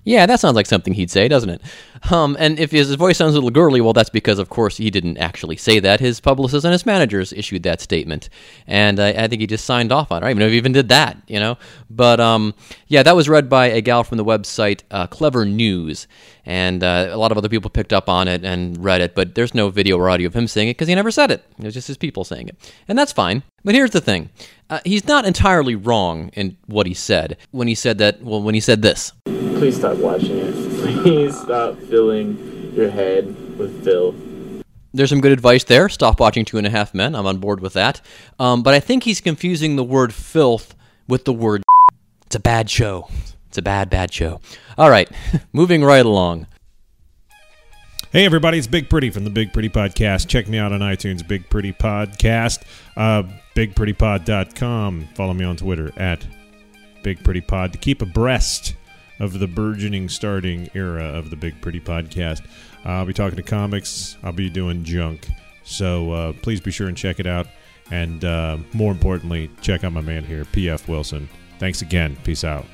Yeah, 0.05 0.27
that 0.27 0.39
sounds 0.39 0.55
like 0.55 0.67
something 0.67 0.93
he'd 0.93 1.11
say, 1.11 1.29
doesn't 1.29 1.49
it? 1.49 1.63
Um, 2.11 2.37
and 2.39 2.59
if 2.59 2.71
his 2.71 2.95
voice 2.95 3.17
sounds 3.17 3.33
a 3.33 3.37
little 3.37 3.51
girly, 3.51 3.81
well, 3.81 3.95
that's 3.95 4.11
because, 4.11 4.39
of 4.39 4.51
course, 4.51 4.77
he 4.77 4.91
didn't 4.91 5.17
actually 5.17 5.57
say 5.57 5.81
that. 5.81 6.01
His 6.01 6.21
publicists 6.21 6.65
and 6.65 6.73
his 6.73 6.85
managers 6.85 7.33
issued 7.33 7.63
that 7.63 7.81
statement, 7.81 8.29
and 8.67 9.01
uh, 9.01 9.15
I 9.17 9.29
think 9.29 9.41
he 9.41 9.47
just 9.47 9.65
signed 9.65 9.93
off 9.93 10.13
on 10.13 10.23
it. 10.23 10.27
I 10.27 10.29
don't 10.29 10.31
even 10.33 10.41
know 10.41 10.47
if 10.47 10.53
he 10.53 10.59
even 10.59 10.73
did 10.73 10.91
that, 10.91 11.17
you 11.27 11.41
know. 11.41 11.57
But 11.89 12.21
um, 12.21 12.55
yeah, 12.89 13.03
that 13.03 13.17
was 13.17 13.31
read 13.31 13.49
by 13.49 13.67
a 13.67 13.81
gal 13.81 14.05
from 14.05 14.19
the 14.19 14.25
website 14.25 14.83
uh, 14.91 15.07
Clevver 15.07 15.51
News, 15.51 16.07
and 16.45 16.85
uh, 16.85 17.09
a 17.11 17.17
lot 17.17 17.33
of 17.33 17.39
other 17.39 17.49
people 17.49 17.71
picked 17.71 17.95
up 17.95 18.11
on 18.11 18.29
it 18.29 18.45
and 18.45 18.83
read 18.85 19.01
it. 19.01 19.15
But 19.15 19.35
there's 19.35 19.55
no 19.55 19.71
video 19.71 19.97
or 19.97 20.11
audio 20.11 20.27
of 20.27 20.37
him 20.37 20.47
saying 20.47 20.69
it 20.69 20.75
because 20.75 20.89
he 20.89 20.95
never 20.95 21.11
said 21.11 21.31
it. 21.31 21.45
It 21.59 21.65
was 21.65 21.75
just 21.75 21.89
his 21.89 21.97
people 21.97 22.25
saying 22.25 22.49
it, 22.49 22.75
and 22.89 22.99
that's 22.99 23.13
fine. 23.13 23.43
But 23.65 23.75
here's 23.75 23.91
the 23.91 24.01
thing: 24.01 24.31
uh, 24.71 24.81
he's 24.85 25.07
not 25.07 25.25
entirely 25.25 25.75
wrong 25.75 26.29
in 26.35 26.57
what 26.67 26.87
he 26.87 26.95
said 26.95 27.37
when 27.51 27.69
he 27.69 27.75
said 27.75 27.99
that. 27.99 28.23
Well, 28.23 28.43
when 28.43 28.55
he 28.55 28.61
said 28.61 28.83
this 28.83 29.13
please 29.65 29.77
stop 29.77 29.97
watching 29.97 30.37
it. 30.37 30.55
Please 31.03 31.41
stop 31.41 31.79
filling 31.79 32.73
your 32.75 32.91
head 32.91 33.27
with 33.57 33.83
filth. 33.83 34.15
There's 34.93 35.09
some 35.09 35.23
good 35.23 35.33
advice 35.33 35.65
there. 35.65 35.89
Stop 35.89 36.21
watching 36.21 36.45
Two 36.45 36.59
and 36.59 36.67
a 36.67 36.71
Half 36.71 36.93
Men. 36.93 37.15
I'm 37.15 37.27
on 37.27 37.39
board 37.39 37.61
with 37.61 37.73
that. 37.73 38.03
Um, 38.39 38.63
but 38.63 38.75
I 38.75 38.81
think 38.81 39.05
he's 39.05 39.23
confusing 39.23 39.77
the 39.77 39.83
word 39.83 40.13
filth 40.13 40.75
with 41.09 41.25
the 41.25 41.33
word. 41.33 41.63
It's 42.27 42.37
a 42.37 42.41
bad 42.41 42.69
show. 42.69 43.09
It's 43.49 43.59
a 43.59 43.63
bad, 43.63 43.89
bad 43.91 44.13
show. 44.13 44.41
All 44.77 44.91
right, 44.91 45.09
moving 45.53 45.85
right 45.85 46.05
along. 46.05 46.47
Hey, 48.11 48.25
everybody, 48.25 48.59
it's 48.59 48.67
Big 48.67 48.91
Pretty 48.91 49.11
from 49.11 49.25
the 49.25 49.31
Big 49.31 49.53
Pretty 49.53 49.69
Podcast. 49.69 50.27
Check 50.27 50.49
me 50.49 50.59
out 50.59 50.73
on 50.73 50.81
iTunes, 50.81 51.27
Big 51.27 51.49
Pretty 51.49 51.73
Podcast, 51.73 52.65
uh, 52.97 53.23
bigprettypod.com. 53.55 55.09
Follow 55.15 55.35
me 55.35 55.45
on 55.45 55.57
Twitter 55.57 55.93
at 55.97 56.27
bigprettypod 57.03 57.73
to 57.73 57.79
keep 57.79 58.03
abreast 58.03 58.75
of 59.21 59.39
the 59.39 59.47
burgeoning 59.47 60.09
starting 60.09 60.69
era 60.75 61.05
of 61.05 61.31
the 61.31 61.37
Big 61.37 61.61
Pretty 61.61 61.81
Podcast. 61.81 62.45
I'll 62.85 63.07
be 63.07 63.13
talking 63.13 63.37
to 63.37 63.43
comics. 63.43 64.17
I'll 64.23 64.33
be 64.33 64.51
doing 64.51 64.85
junk. 64.85 65.29
So 65.63 66.13
uh, 66.13 66.33
please 66.43 66.61
be 66.61 66.71
sure 66.71 66.89
and 66.89 66.97
check 66.97 67.21
it 67.21 67.27
out. 67.27 67.47
And 67.91 68.25
uh, 68.25 68.59
more 68.73 68.93
importantly, 68.93 69.51
check 69.61 69.85
out 69.85 69.93
my 69.93 70.01
man 70.01 70.25
here, 70.25 70.45
P.F. 70.47 70.89
Wilson. 70.89 71.29
Thanks 71.59 71.83
again. 71.83 72.17
Peace 72.25 72.45
out. 72.45 72.67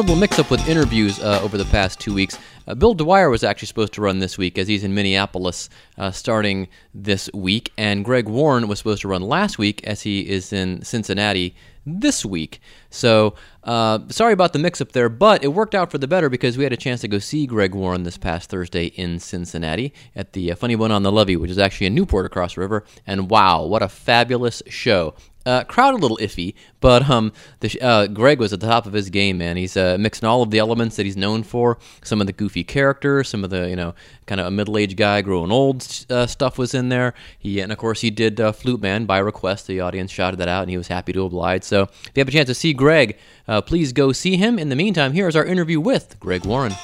Little 0.00 0.16
mix 0.16 0.38
up 0.38 0.50
with 0.50 0.66
interviews 0.66 1.20
uh, 1.20 1.40
over 1.42 1.58
the 1.58 1.64
past 1.66 2.00
two 2.00 2.14
weeks. 2.14 2.38
Uh, 2.66 2.74
Bill 2.74 2.94
Dwyer 2.94 3.28
was 3.28 3.44
actually 3.44 3.66
supposed 3.66 3.92
to 3.94 4.00
run 4.00 4.18
this 4.18 4.38
week 4.38 4.56
as 4.56 4.66
he's 4.66 4.82
in 4.82 4.94
Minneapolis 4.94 5.68
uh, 5.98 6.10
starting 6.10 6.68
this 6.94 7.28
week, 7.34 7.70
and 7.76 8.02
Greg 8.02 8.26
Warren 8.26 8.66
was 8.66 8.78
supposed 8.78 9.02
to 9.02 9.08
run 9.08 9.20
last 9.20 9.58
week 9.58 9.84
as 9.84 10.00
he 10.00 10.26
is 10.26 10.54
in 10.54 10.82
Cincinnati 10.82 11.54
this 11.84 12.24
week. 12.24 12.60
So 12.88 13.34
uh, 13.62 13.98
sorry 14.08 14.32
about 14.32 14.54
the 14.54 14.58
mix 14.58 14.80
up 14.80 14.92
there, 14.92 15.10
but 15.10 15.44
it 15.44 15.48
worked 15.48 15.74
out 15.74 15.90
for 15.90 15.98
the 15.98 16.08
better 16.08 16.30
because 16.30 16.56
we 16.56 16.64
had 16.64 16.72
a 16.72 16.78
chance 16.78 17.02
to 17.02 17.08
go 17.08 17.18
see 17.18 17.46
Greg 17.46 17.74
Warren 17.74 18.04
this 18.04 18.16
past 18.16 18.48
Thursday 18.48 18.86
in 18.86 19.18
Cincinnati 19.18 19.92
at 20.16 20.32
the 20.32 20.52
uh, 20.52 20.56
Funny 20.56 20.76
Bone 20.76 20.92
on 20.92 21.02
the 21.02 21.12
Levee, 21.12 21.36
which 21.36 21.50
is 21.50 21.58
actually 21.58 21.88
in 21.88 21.94
Newport 21.94 22.24
across 22.24 22.54
the 22.54 22.62
river. 22.62 22.84
And 23.06 23.28
wow, 23.28 23.64
what 23.64 23.82
a 23.82 23.88
fabulous 23.88 24.62
show! 24.66 25.12
Uh, 25.46 25.64
crowd 25.64 25.94
a 25.94 25.96
little 25.96 26.18
iffy, 26.18 26.54
but 26.80 27.08
um, 27.08 27.32
the, 27.60 27.80
uh, 27.80 28.06
Greg 28.06 28.38
was 28.38 28.52
at 28.52 28.60
the 28.60 28.66
top 28.66 28.84
of 28.84 28.92
his 28.92 29.08
game, 29.08 29.38
man. 29.38 29.56
He's 29.56 29.74
uh, 29.74 29.96
mixing 29.98 30.28
all 30.28 30.42
of 30.42 30.50
the 30.50 30.58
elements 30.58 30.96
that 30.96 31.06
he's 31.06 31.16
known 31.16 31.42
for. 31.42 31.78
Some 32.04 32.20
of 32.20 32.26
the 32.26 32.32
goofy 32.32 32.62
characters, 32.62 33.30
some 33.30 33.42
of 33.42 33.48
the 33.48 33.68
you 33.68 33.76
know 33.76 33.94
kind 34.26 34.40
of 34.40 34.46
a 34.46 34.50
middle-aged 34.50 34.98
guy 34.98 35.22
growing 35.22 35.50
old 35.50 35.86
uh, 36.10 36.26
stuff 36.26 36.58
was 36.58 36.74
in 36.74 36.90
there. 36.90 37.14
He 37.38 37.58
and 37.60 37.72
of 37.72 37.78
course 37.78 38.02
he 38.02 38.10
did 38.10 38.38
uh, 38.38 38.52
Flute 38.52 38.82
Man 38.82 39.06
by 39.06 39.18
request. 39.18 39.66
The 39.66 39.80
audience 39.80 40.10
shouted 40.10 40.36
that 40.36 40.48
out, 40.48 40.62
and 40.62 40.70
he 40.70 40.76
was 40.76 40.88
happy 40.88 41.12
to 41.14 41.24
oblige. 41.24 41.64
So 41.64 41.84
if 41.84 42.10
you 42.14 42.20
have 42.20 42.28
a 42.28 42.32
chance 42.32 42.48
to 42.48 42.54
see 42.54 42.74
Greg, 42.74 43.16
uh, 43.48 43.62
please 43.62 43.92
go 43.94 44.12
see 44.12 44.36
him. 44.36 44.58
In 44.58 44.68
the 44.68 44.76
meantime, 44.76 45.12
here 45.12 45.26
is 45.26 45.36
our 45.36 45.44
interview 45.44 45.80
with 45.80 46.20
Greg 46.20 46.44
Warren. 46.44 46.74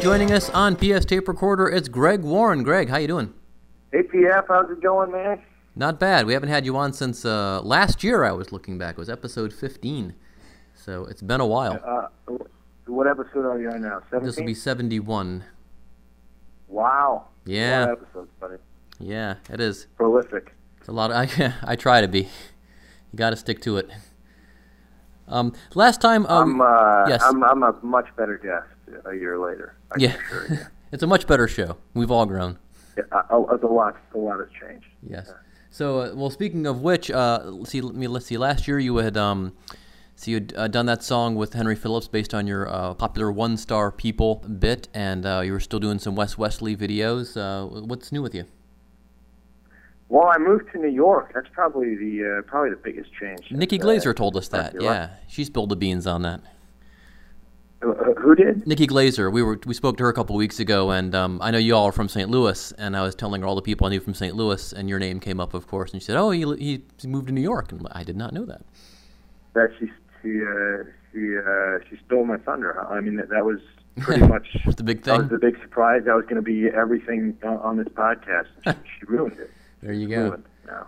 Joining 0.00 0.30
us 0.30 0.48
on 0.50 0.76
PS 0.76 1.04
Tape 1.04 1.26
Recorder, 1.26 1.68
it's 1.68 1.88
Greg 1.88 2.22
Warren. 2.22 2.62
Greg, 2.62 2.88
how 2.88 2.98
you 2.98 3.08
doing? 3.08 3.34
Hey, 3.90 4.02
PF, 4.02 4.44
how's 4.46 4.70
it 4.70 4.80
going, 4.80 5.10
man? 5.10 5.42
Not 5.74 5.98
bad. 5.98 6.24
We 6.24 6.34
haven't 6.34 6.50
had 6.50 6.64
you 6.64 6.76
on 6.76 6.92
since 6.92 7.24
uh, 7.24 7.60
last 7.62 8.04
year. 8.04 8.22
I 8.22 8.30
was 8.30 8.52
looking 8.52 8.78
back. 8.78 8.92
It 8.92 8.98
was 8.98 9.10
episode 9.10 9.52
15, 9.52 10.14
so 10.74 11.04
it's 11.06 11.20
been 11.20 11.40
a 11.40 11.46
while. 11.46 11.80
Uh, 11.84 12.36
what 12.86 13.08
episode 13.08 13.44
are 13.44 13.60
you 13.60 13.70
on 13.70 13.82
now? 13.82 14.00
17? 14.10 14.24
This 14.24 14.36
will 14.36 14.46
be 14.46 14.54
71. 14.54 15.44
Wow. 16.68 17.26
Yeah. 17.44 17.78
A 17.78 17.80
lot 17.80 17.90
of 17.90 18.02
episodes, 18.02 18.30
buddy. 18.38 18.56
Yeah, 19.00 19.34
it 19.50 19.60
is. 19.60 19.88
Prolific. 19.96 20.54
It's 20.78 20.88
a 20.88 20.92
lot. 20.92 21.10
Of, 21.10 21.16
I 21.40 21.54
I 21.72 21.76
try 21.76 22.00
to 22.02 22.08
be. 22.08 22.20
You 22.20 23.16
got 23.16 23.30
to 23.30 23.36
stick 23.36 23.60
to 23.62 23.78
it. 23.78 23.90
Um, 25.26 25.54
last 25.74 26.00
time. 26.00 26.24
Um, 26.26 26.60
I'm, 26.60 26.60
uh, 26.60 27.08
yes. 27.08 27.22
I'm, 27.22 27.42
I'm 27.42 27.62
a 27.64 27.74
much 27.82 28.06
better 28.16 28.38
guest 28.38 28.77
a 29.04 29.14
year 29.14 29.38
later. 29.38 29.76
I 29.92 29.96
yeah. 29.98 30.16
it's 30.92 31.02
a 31.02 31.06
much 31.06 31.26
better 31.26 31.48
show. 31.48 31.76
We've 31.94 32.10
all 32.10 32.26
grown. 32.26 32.58
Yeah, 32.96 33.04
a, 33.12 33.36
a, 33.36 33.56
a 33.56 33.72
lot, 33.72 33.96
a 34.14 34.18
lot 34.18 34.40
has 34.40 34.48
changed. 34.60 34.86
Yes. 35.08 35.32
So, 35.70 36.00
uh, 36.00 36.14
well, 36.14 36.30
speaking 36.30 36.66
of 36.66 36.82
which, 36.82 37.10
uh, 37.10 37.42
let's 37.44 37.70
see, 37.70 37.80
let 37.80 37.94
me 37.94 38.08
let's 38.08 38.26
see. 38.26 38.38
Last 38.38 38.66
year 38.66 38.78
you 38.78 38.96
had 38.96 39.16
um, 39.16 39.52
so 40.18 40.32
you 40.32 40.34
had 40.38 40.54
uh, 40.56 40.66
done 40.66 40.86
that 40.86 41.04
song 41.04 41.36
with 41.36 41.52
Henry 41.52 41.76
Phillips 41.76 42.08
based 42.08 42.34
on 42.34 42.48
your 42.48 42.68
uh, 42.68 42.94
popular 42.94 43.30
One 43.30 43.56
Star 43.56 43.92
People 43.92 44.36
bit, 44.36 44.88
and 44.92 45.24
uh, 45.24 45.42
you 45.44 45.52
were 45.52 45.60
still 45.60 45.78
doing 45.78 46.00
some 46.00 46.16
Wes 46.16 46.36
Wesley 46.36 46.76
videos. 46.76 47.36
Uh, 47.36 47.66
what's 47.82 48.10
new 48.10 48.20
with 48.20 48.34
you? 48.34 48.44
Well, 50.08 50.26
I 50.26 50.38
moved 50.38 50.72
to 50.72 50.78
New 50.78 50.88
York. 50.88 51.30
That's 51.34 51.46
probably 51.52 51.94
the 51.94 52.38
uh, 52.38 52.42
probably 52.50 52.70
the 52.70 52.76
biggest 52.82 53.10
change. 53.12 53.52
Nikki 53.52 53.78
Glazer 53.78 54.16
told 54.16 54.36
us 54.36 54.48
that. 54.48 54.74
Yeah, 54.80 55.10
she 55.28 55.44
spilled 55.44 55.68
the 55.68 55.76
beans 55.76 56.04
on 56.04 56.22
that. 56.22 56.40
Uh, 57.80 57.92
who 58.16 58.34
did? 58.34 58.66
Nikki 58.66 58.86
Glazer. 58.86 59.32
We 59.32 59.42
were 59.42 59.58
we 59.64 59.72
spoke 59.72 59.96
to 59.98 60.04
her 60.04 60.10
a 60.10 60.12
couple 60.12 60.34
weeks 60.34 60.58
ago, 60.58 60.90
and 60.90 61.14
um, 61.14 61.40
I 61.40 61.52
know 61.52 61.58
you 61.58 61.76
all 61.76 61.86
are 61.86 61.92
from 61.92 62.08
St. 62.08 62.28
Louis, 62.28 62.72
and 62.72 62.96
I 62.96 63.02
was 63.02 63.14
telling 63.14 63.42
her 63.42 63.46
all 63.46 63.54
the 63.54 63.62
people 63.62 63.86
I 63.86 63.90
knew 63.90 64.00
from 64.00 64.14
St. 64.14 64.34
Louis, 64.34 64.72
and 64.72 64.88
your 64.88 64.98
name 64.98 65.20
came 65.20 65.38
up, 65.38 65.54
of 65.54 65.68
course, 65.68 65.92
and 65.92 66.02
she 66.02 66.06
said, 66.06 66.16
"Oh, 66.16 66.30
he 66.30 66.82
he 66.98 67.06
moved 67.06 67.28
to 67.28 67.32
New 67.32 67.40
York," 67.40 67.70
and 67.70 67.86
I 67.92 68.02
did 68.02 68.16
not 68.16 68.32
know 68.32 68.44
that. 68.46 68.62
That 69.54 69.70
she 69.78 69.86
she 70.22 70.42
uh, 70.42 70.84
she 71.12 71.38
uh, 71.38 71.78
she 71.88 72.04
stole 72.04 72.24
my 72.24 72.38
thunder. 72.38 72.84
I 72.88 73.00
mean, 73.00 73.16
that, 73.16 73.28
that 73.30 73.44
was 73.44 73.60
pretty 74.00 74.26
much 74.26 74.56
the 74.76 74.82
big 74.82 75.02
that 75.04 75.12
thing? 75.12 75.20
was 75.22 75.30
the 75.30 75.38
big 75.38 75.60
surprise. 75.60 76.02
That 76.04 76.16
was 76.16 76.24
going 76.24 76.36
to 76.36 76.42
be 76.42 76.66
everything 76.66 77.36
on, 77.44 77.58
on 77.58 77.76
this 77.76 77.88
podcast. 77.88 78.46
She, 78.64 78.70
she 78.98 79.06
ruined 79.06 79.38
it. 79.38 79.52
There 79.82 79.92
you 79.92 80.08
go. 80.08 80.22
Ruined. 80.22 80.44
No. 80.66 80.86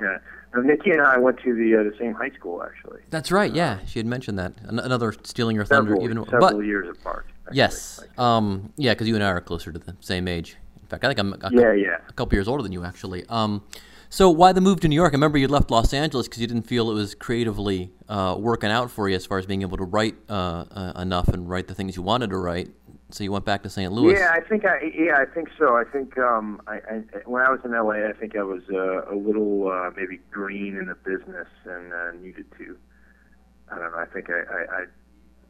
Yeah. 0.00 0.18
Nikki 0.54 0.90
and 0.90 1.00
I 1.00 1.18
went 1.18 1.38
to 1.44 1.54
the 1.54 1.76
uh, 1.76 1.82
the 1.82 1.94
same 1.98 2.14
high 2.14 2.30
school 2.30 2.62
actually. 2.62 3.00
That's 3.10 3.32
right. 3.32 3.52
Yeah, 3.54 3.78
she 3.86 3.98
had 3.98 4.06
mentioned 4.06 4.38
that. 4.38 4.52
An- 4.64 4.78
another 4.78 5.14
stealing 5.22 5.56
your 5.56 5.64
thunder, 5.64 5.92
Several, 5.92 6.04
even 6.04 6.24
several 6.26 6.40
but 6.58 6.66
years 6.66 6.88
apart. 6.88 7.26
actually. 7.46 7.56
yes, 7.56 8.00
Like, 8.00 8.18
um, 8.18 8.72
yeah, 8.76 8.92
because 8.92 9.08
you 9.08 9.14
and 9.14 9.24
I 9.24 9.28
are 9.28 9.40
closer 9.40 9.72
to 9.72 9.78
the 9.78 9.96
same 10.00 10.28
age. 10.28 10.56
In 10.82 10.86
fact, 10.88 11.04
I 11.04 11.08
think 11.08 11.18
I'm 11.20 11.32
a, 11.32 11.50
yeah, 11.52 11.72
yeah. 11.72 11.96
a 12.08 12.12
couple 12.12 12.36
years 12.36 12.48
older 12.48 12.62
than 12.62 12.72
you 12.72 12.84
actually. 12.84 13.24
Um, 13.28 13.62
so 14.10 14.28
why 14.28 14.52
the 14.52 14.60
move 14.60 14.80
to 14.80 14.88
New 14.88 14.94
York? 14.94 15.14
I 15.14 15.16
remember 15.16 15.38
you 15.38 15.48
left 15.48 15.70
Los 15.70 15.94
Angeles 15.94 16.28
because 16.28 16.42
you 16.42 16.46
didn't 16.46 16.64
feel 16.66 16.90
it 16.90 16.94
was 16.94 17.14
creatively 17.14 17.92
uh, 18.10 18.36
working 18.38 18.70
out 18.70 18.90
for 18.90 19.08
you 19.08 19.16
as 19.16 19.24
far 19.24 19.38
as 19.38 19.46
being 19.46 19.62
able 19.62 19.78
to 19.78 19.84
write 19.84 20.16
uh, 20.28 20.66
uh, 20.70 20.92
enough 21.00 21.28
and 21.28 21.48
write 21.48 21.66
the 21.66 21.74
things 21.74 21.96
you 21.96 22.02
wanted 22.02 22.28
to 22.28 22.36
write. 22.36 22.68
So 23.12 23.24
you 23.24 23.32
went 23.32 23.44
back 23.44 23.62
to 23.64 23.70
St. 23.70 23.92
Louis. 23.92 24.14
Yeah, 24.14 24.32
I 24.32 24.40
think 24.40 24.64
I 24.64 24.90
yeah 24.94 25.18
I 25.18 25.26
think 25.26 25.50
so. 25.58 25.76
I 25.76 25.84
think 25.84 26.16
um, 26.18 26.60
I, 26.66 26.76
I 26.76 27.02
when 27.26 27.42
I 27.42 27.50
was 27.50 27.60
in 27.64 27.72
LA, 27.72 28.08
I 28.08 28.12
think 28.18 28.36
I 28.36 28.42
was 28.42 28.62
uh, 28.72 29.04
a 29.04 29.14
little 29.14 29.70
uh, 29.70 29.90
maybe 29.94 30.20
green 30.30 30.76
in 30.76 30.86
the 30.86 30.94
business 30.94 31.48
and 31.64 31.92
uh, 31.92 32.12
needed 32.12 32.46
to. 32.58 32.76
I 33.70 33.78
don't 33.78 33.92
know. 33.92 33.98
I 33.98 34.06
think 34.06 34.28
I, 34.30 34.32
I, 34.32 34.82
I 34.82 34.84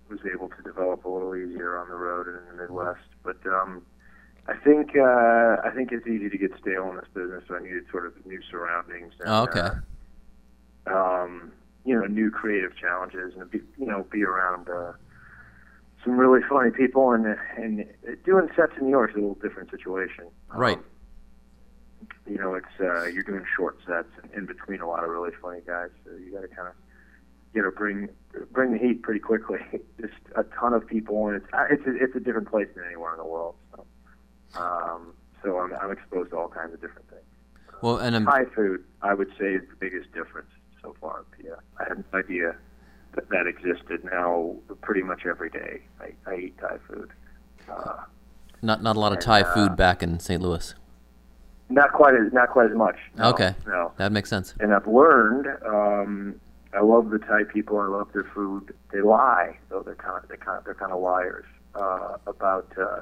was 0.08 0.20
able 0.32 0.48
to 0.48 0.62
develop 0.62 1.04
a 1.04 1.08
little 1.08 1.34
easier 1.36 1.78
on 1.78 1.88
the 1.88 1.94
road 1.94 2.26
and 2.26 2.36
in 2.36 2.56
the 2.56 2.62
Midwest. 2.62 3.06
But 3.22 3.38
um, 3.46 3.82
I 4.48 4.54
think 4.56 4.96
uh, 4.96 5.62
I 5.64 5.70
think 5.74 5.92
it's 5.92 6.06
easy 6.06 6.28
to 6.28 6.38
get 6.38 6.50
stale 6.60 6.90
in 6.90 6.96
this 6.96 7.08
business. 7.14 7.44
So 7.46 7.54
I 7.54 7.62
needed 7.62 7.84
sort 7.90 8.06
of 8.06 8.14
new 8.26 8.40
surroundings. 8.50 9.14
And, 9.20 9.28
Oh, 9.28 9.42
okay. 9.44 9.68
Uh, 10.90 10.94
um, 10.94 11.52
you 11.84 11.94
know, 11.94 12.06
new 12.06 12.30
creative 12.30 12.76
challenges 12.76 13.34
and 13.38 13.48
be, 13.50 13.60
you 13.78 13.86
know 13.86 14.04
be 14.10 14.24
around. 14.24 14.68
Uh, 14.68 14.92
some 16.04 16.18
really 16.18 16.40
funny 16.48 16.70
people, 16.70 17.12
and 17.12 17.26
and 17.56 17.86
doing 18.24 18.48
sets 18.56 18.72
in 18.78 18.86
New 18.86 18.90
York 18.90 19.10
is 19.10 19.16
a 19.16 19.20
little 19.20 19.38
different 19.42 19.70
situation. 19.70 20.26
Right. 20.48 20.78
Um, 20.78 20.84
you 22.28 22.38
know, 22.38 22.54
it's 22.54 22.80
uh, 22.80 23.06
you're 23.06 23.22
doing 23.22 23.44
short 23.56 23.78
sets 23.86 24.08
in, 24.22 24.40
in 24.40 24.46
between 24.46 24.80
a 24.80 24.88
lot 24.88 25.04
of 25.04 25.10
really 25.10 25.30
funny 25.40 25.60
guys, 25.66 25.90
so 26.04 26.10
you 26.12 26.32
got 26.32 26.42
to 26.42 26.48
kind 26.48 26.68
of 26.68 26.74
you 27.54 27.62
know 27.62 27.70
bring 27.70 28.08
bring 28.52 28.72
the 28.72 28.78
heat 28.78 29.02
pretty 29.02 29.20
quickly. 29.20 29.58
Just 30.00 30.14
a 30.36 30.44
ton 30.44 30.72
of 30.72 30.86
people, 30.86 31.28
and 31.28 31.36
it's 31.36 31.46
uh, 31.52 31.66
it's 31.70 31.86
a, 31.86 31.96
it's 31.96 32.16
a 32.16 32.20
different 32.20 32.50
place 32.50 32.68
than 32.74 32.84
anywhere 32.84 33.12
in 33.12 33.18
the 33.18 33.26
world. 33.26 33.54
So, 33.74 33.86
um, 34.60 35.14
so 35.42 35.58
I'm 35.58 35.72
I'm 35.74 35.92
exposed 35.92 36.30
to 36.30 36.36
all 36.38 36.48
kinds 36.48 36.74
of 36.74 36.80
different 36.80 37.08
things. 37.08 37.22
Well, 37.80 37.98
and 37.98 38.14
um, 38.14 38.24
Thai 38.24 38.44
food, 38.54 38.84
I 39.02 39.14
would 39.14 39.30
say, 39.38 39.54
is 39.54 39.62
the 39.68 39.76
biggest 39.78 40.12
difference 40.12 40.50
so 40.80 40.94
far. 41.00 41.24
Yeah, 41.42 41.54
I 41.78 41.88
had 41.88 42.04
no 42.12 42.18
idea 42.18 42.56
that 43.14 43.28
that 43.30 43.46
existed. 43.46 44.04
Now, 44.04 44.56
pretty 44.80 45.02
much 45.02 45.26
every 45.26 45.50
day, 45.50 45.82
I, 46.00 46.12
I 46.30 46.36
eat 46.36 46.58
Thai 46.58 46.78
food. 46.88 47.10
Uh, 47.70 48.04
not 48.62 48.82
not 48.82 48.96
a 48.96 49.00
lot 49.00 49.12
of 49.12 49.16
and, 49.16 49.24
Thai 49.24 49.42
uh, 49.42 49.54
food 49.54 49.76
back 49.76 50.02
in 50.02 50.18
St. 50.20 50.40
Louis. 50.40 50.74
not 51.68 51.92
quite 51.92 52.14
as 52.14 52.32
not 52.32 52.50
quite 52.50 52.70
as 52.70 52.76
much. 52.76 52.96
no, 53.16 53.30
Okay. 53.30 53.54
No, 53.66 53.92
That 53.96 54.12
makes 54.12 54.28
sense. 54.30 54.54
and 54.60 54.72
I've 54.74 54.86
learned. 54.86 55.46
Um, 55.66 56.40
I 56.74 56.80
love 56.80 57.10
the 57.10 57.18
Thai 57.18 57.44
people. 57.44 57.78
I 57.78 57.86
love 57.86 58.08
their 58.14 58.24
food. 58.34 58.74
They 58.92 59.02
lie, 59.02 59.58
though. 59.68 59.82
They're 59.82 59.94
kind 59.94 60.22
of 60.22 60.28
they're 60.28 60.38
kind 60.38 60.58
of 60.58 60.64
they're 60.64 60.74
kind 60.74 60.92
of 60.92 61.00
liars 61.00 61.44
uh, 61.74 62.16
about. 62.26 62.72
Uh, 62.78 63.00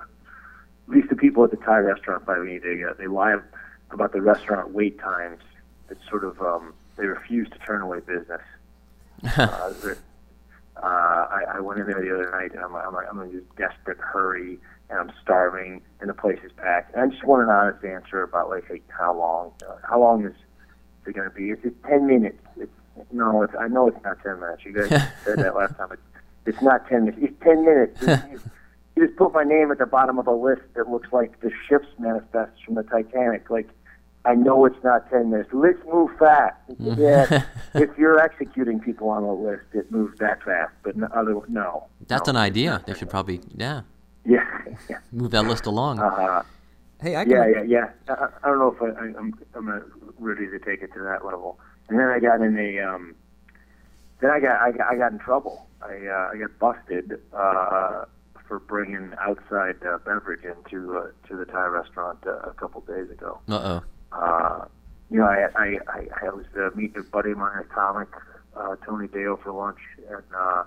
at 0.89 0.97
least 0.97 1.09
the 1.09 1.15
people 1.15 1.45
at 1.45 1.53
the 1.53 1.57
Thai 1.57 1.79
restaurant 1.79 2.27
by 2.27 2.39
me, 2.39 2.59
they 2.59 2.83
uh, 2.83 2.95
they 2.99 3.07
lie 3.07 3.37
about 3.93 4.13
the 4.13 4.21
restaurant 4.21 4.73
wait 4.73 4.99
times. 4.99 5.41
It's 5.89 6.01
sort 6.09 6.25
of 6.25 6.41
um, 6.41 6.75
they 6.97 7.07
refuse 7.07 7.49
to 7.51 7.59
turn 7.59 7.81
away 7.81 8.01
business. 8.01 8.41
Uh, 9.25 9.73
uh, 10.77 10.87
I, 10.87 11.43
I 11.55 11.61
went 11.61 11.81
in 11.81 11.87
there 11.87 12.01
the 12.01 12.15
other 12.15 12.31
night 12.31 12.53
and 12.53 12.61
I'm, 12.65 12.75
I'm, 12.75 12.95
I'm 12.97 13.21
in 13.21 13.33
this 13.33 13.45
desperate 13.57 13.99
hurry 13.99 14.59
and 14.89 14.99
I'm 14.99 15.13
starving 15.23 15.83
and 16.01 16.09
the 16.09 16.15
place 16.15 16.39
is 16.45 16.53
packed. 16.57 16.95
And 16.95 17.03
I 17.03 17.07
just 17.09 17.25
want 17.25 17.43
an 17.43 17.51
honest 17.51 17.85
answer 17.85 18.23
about 18.23 18.49
like 18.49 18.67
hey, 18.67 18.83
how 18.89 19.17
long, 19.17 19.53
uh, 19.69 19.77
how 19.89 20.01
long 20.01 20.25
is 20.25 20.35
it 21.07 21.15
going 21.15 21.29
to 21.29 21.35
be? 21.35 21.51
Is 21.51 21.59
it 21.65 21.75
10 21.85 22.07
minutes? 22.07 22.39
It's, 22.57 22.73
no, 23.13 23.43
it's, 23.43 23.55
I 23.59 23.69
know 23.69 23.89
it's 23.89 24.03
not 24.05 24.23
10 24.23 24.41
minutes. 24.41 24.65
You 24.65 24.73
guys 24.73 24.89
said 25.25 25.39
that 25.39 25.55
last 25.55 25.77
time. 25.77 25.89
It's, 25.93 26.03
it's 26.47 26.63
not 26.63 26.89
10 26.89 27.05
minutes. 27.05 27.19
It's 27.23 27.45
10 27.45 27.65
minutes. 27.65 28.41
You 28.97 29.07
just 29.07 29.17
put 29.17 29.33
my 29.33 29.45
name 29.45 29.71
at 29.71 29.79
the 29.79 29.87
bottom 29.87 30.19
of 30.19 30.27
a 30.27 30.33
list 30.33 30.63
that 30.75 30.91
looks 30.91 31.09
like 31.13 31.41
the 31.41 31.51
ship's 31.67 31.87
manifest 31.99 32.53
from 32.65 32.75
the 32.75 32.83
Titanic. 32.83 33.49
Like, 33.49 33.69
I 34.25 34.35
know 34.35 34.67
it's 34.67 34.83
not 34.85 35.11
10 35.11 35.31
minutes. 35.31 35.51
Let's 35.53 35.79
move 35.91 36.11
fast. 36.19 36.57
yeah, 36.79 37.45
if 37.75 37.91
you're 37.97 38.19
executing 38.21 38.79
people 38.81 39.09
on 39.09 39.23
a 39.23 39.33
list, 39.33 39.65
it 39.73 39.91
moves 39.91 40.19
that 40.19 40.43
fast. 40.43 40.73
But 40.83 40.97
no, 40.97 41.07
other, 41.15 41.35
no. 41.49 41.87
That's 42.07 42.27
no. 42.27 42.33
an 42.33 42.37
idea. 42.37 42.83
They 42.87 42.95
should 42.95 43.09
probably 43.09 43.41
yeah 43.57 43.83
Yeah, 44.25 44.45
yeah. 44.89 44.99
move 45.13 45.31
that 45.31 45.47
list 45.47 45.67
along. 45.67 46.01
Uh, 46.01 46.43
hey, 47.01 47.17
I 47.17 47.25
can. 47.25 47.33
yeah, 47.33 47.47
yeah, 47.47 47.63
yeah. 47.63 48.15
I, 48.15 48.29
I 48.43 48.49
don't 48.49 48.59
know 48.59 48.77
if 48.77 48.83
I, 48.83 49.01
I, 49.01 49.05
I'm 49.19 49.35
I'm 49.55 49.69
uh, 49.69 49.81
ready 50.19 50.47
to 50.49 50.59
take 50.59 50.83
it 50.83 50.93
to 50.93 51.01
that 51.01 51.25
level. 51.25 51.59
And 51.89 51.99
then 51.99 52.09
I 52.09 52.19
got 52.19 52.43
in 52.43 52.59
a 52.59 52.79
um, 52.81 53.15
then 54.21 54.31
I 54.31 54.41
got 54.41 54.61
I 54.61 54.73
got, 54.73 54.93
I 54.93 54.97
got 54.97 55.13
in 55.13 55.19
trouble. 55.19 55.67
I 55.83 56.07
uh, 56.07 56.31
I 56.35 56.37
got 56.37 56.59
busted 56.59 57.21
uh, 57.33 58.05
for 58.47 58.59
bringing 58.59 59.15
outside 59.19 59.77
uh, 59.87 59.97
beverage 60.05 60.45
into 60.45 60.99
uh, 60.99 61.07
to 61.29 61.37
the 61.37 61.47
Thai 61.47 61.67
restaurant 61.67 62.19
uh, 62.27 62.51
a 62.51 62.53
couple 62.53 62.83
days 62.83 63.11
ago. 63.11 63.41
Uh 63.49 63.55
oh. 63.55 63.83
Uh, 64.13 64.65
you 65.11 65.19
know, 65.19 65.27
I 65.27 65.49
I 65.57 65.79
I, 65.89 66.07
I 66.27 66.31
was 66.31 66.45
uh, 66.57 66.71
meeting 66.75 67.01
a 67.01 67.03
buddy 67.03 67.33
of 67.33 67.39
mine 67.39 67.59
at 67.59 67.69
Comic, 67.69 68.09
uh, 68.57 68.77
Tony 68.87 69.09
Dale, 69.09 69.37
for 69.43 69.53
lunch, 69.53 69.79
and 70.09 70.23
uh, 70.35 70.65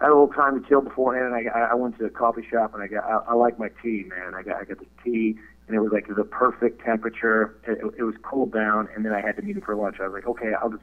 I 0.00 0.04
had 0.04 0.10
a 0.10 0.14
little 0.14 0.28
time 0.28 0.62
to 0.62 0.68
chill 0.68 0.80
beforehand. 0.80 1.34
And 1.34 1.50
I 1.50 1.58
I 1.70 1.74
went 1.74 1.98
to 1.98 2.04
a 2.04 2.10
coffee 2.10 2.46
shop 2.50 2.74
and 2.74 2.82
I 2.82 2.86
got 2.86 3.04
I, 3.04 3.32
I 3.32 3.34
like 3.34 3.58
my 3.58 3.68
tea, 3.82 4.04
man. 4.08 4.34
I 4.34 4.42
got 4.42 4.56
I 4.60 4.64
got 4.64 4.78
the 4.78 4.86
tea, 5.04 5.36
and 5.66 5.76
it 5.76 5.80
was 5.80 5.92
like 5.92 6.06
the 6.08 6.24
perfect 6.24 6.82
temperature. 6.84 7.56
It, 7.66 7.78
it 7.98 8.02
was 8.04 8.14
cooled 8.22 8.52
down, 8.52 8.88
and 8.94 9.04
then 9.04 9.12
I 9.12 9.20
had 9.20 9.36
to 9.36 9.42
meet 9.42 9.56
him 9.56 9.62
for 9.62 9.74
lunch. 9.74 9.96
I 10.00 10.04
was 10.04 10.12
like, 10.14 10.26
okay, 10.26 10.52
I'll 10.60 10.70
just 10.70 10.82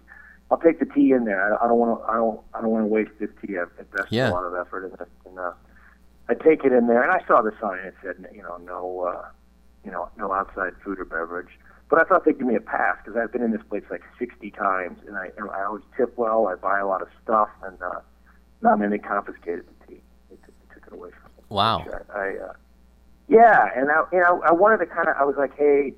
I'll 0.51 0.59
take 0.59 0.79
the 0.79 0.85
tea 0.85 1.11
in 1.11 1.25
there. 1.25 1.53
I, 1.55 1.65
I 1.65 1.67
don't 1.67 1.79
want 1.79 1.99
to 2.01 2.07
I 2.07 2.15
don't 2.15 2.39
I 2.53 2.61
don't 2.61 2.69
want 2.69 2.83
to 2.83 2.87
waste 2.87 3.11
this 3.19 3.29
tea. 3.41 3.57
I've 3.57 3.71
invested 3.79 4.15
Yeah. 4.15 4.29
a 4.29 4.33
lot 4.33 4.43
of 4.43 4.53
effort 4.55 4.85
in 4.85 4.93
it, 4.93 5.09
and 5.25 5.39
uh, 5.39 5.51
I 6.29 6.33
take 6.35 6.63
it 6.65 6.71
in 6.71 6.87
there, 6.87 7.01
and 7.01 7.11
I 7.11 7.25
saw 7.27 7.41
the 7.41 7.51
sign 7.59 7.79
and 7.79 7.87
it 7.87 7.95
said, 8.03 8.27
you 8.33 8.41
know, 8.43 8.57
no, 8.57 9.01
uh, 9.07 9.25
you 9.83 9.91
know, 9.91 10.09
no 10.17 10.31
outside 10.33 10.73
food 10.83 10.99
or 10.99 11.05
beverage. 11.05 11.49
But 11.89 11.99
I 11.99 12.03
thought 12.03 12.25
they'd 12.25 12.37
give 12.37 12.47
me 12.47 12.55
a 12.55 12.59
pass 12.61 12.97
because 13.03 13.17
I've 13.17 13.31
been 13.31 13.43
in 13.43 13.51
this 13.51 13.61
place 13.69 13.83
like 13.91 14.01
60 14.17 14.49
times, 14.51 14.99
and 15.07 15.15
I, 15.17 15.29
and 15.37 15.49
I 15.51 15.63
always 15.65 15.83
tip 15.95 16.17
well. 16.17 16.47
I 16.47 16.55
buy 16.55 16.79
a 16.79 16.87
lot 16.87 17.01
of 17.01 17.07
stuff, 17.23 17.49
and 17.63 17.79
uh, 17.81 17.99
no, 18.61 18.75
man, 18.75 18.89
they 18.89 18.97
confiscated 18.97 19.65
the 19.67 19.85
tea. 19.87 20.01
They 20.29 20.35
took, 20.37 20.53
they 20.67 20.73
took 20.73 20.87
it 20.87 20.93
away 20.93 21.09
from 21.11 21.31
me. 21.37 21.43
Wow. 21.49 21.85
I, 22.13 22.17
I 22.19 22.29
uh, 22.49 22.53
yeah, 23.27 23.69
and 23.75 23.89
I, 23.91 24.03
you 24.11 24.19
know, 24.19 24.41
I 24.43 24.51
wanted 24.51 24.77
to 24.77 24.85
kind 24.87 25.07
of, 25.07 25.15
I 25.19 25.25
was 25.25 25.35
like, 25.37 25.55
hey, 25.57 25.93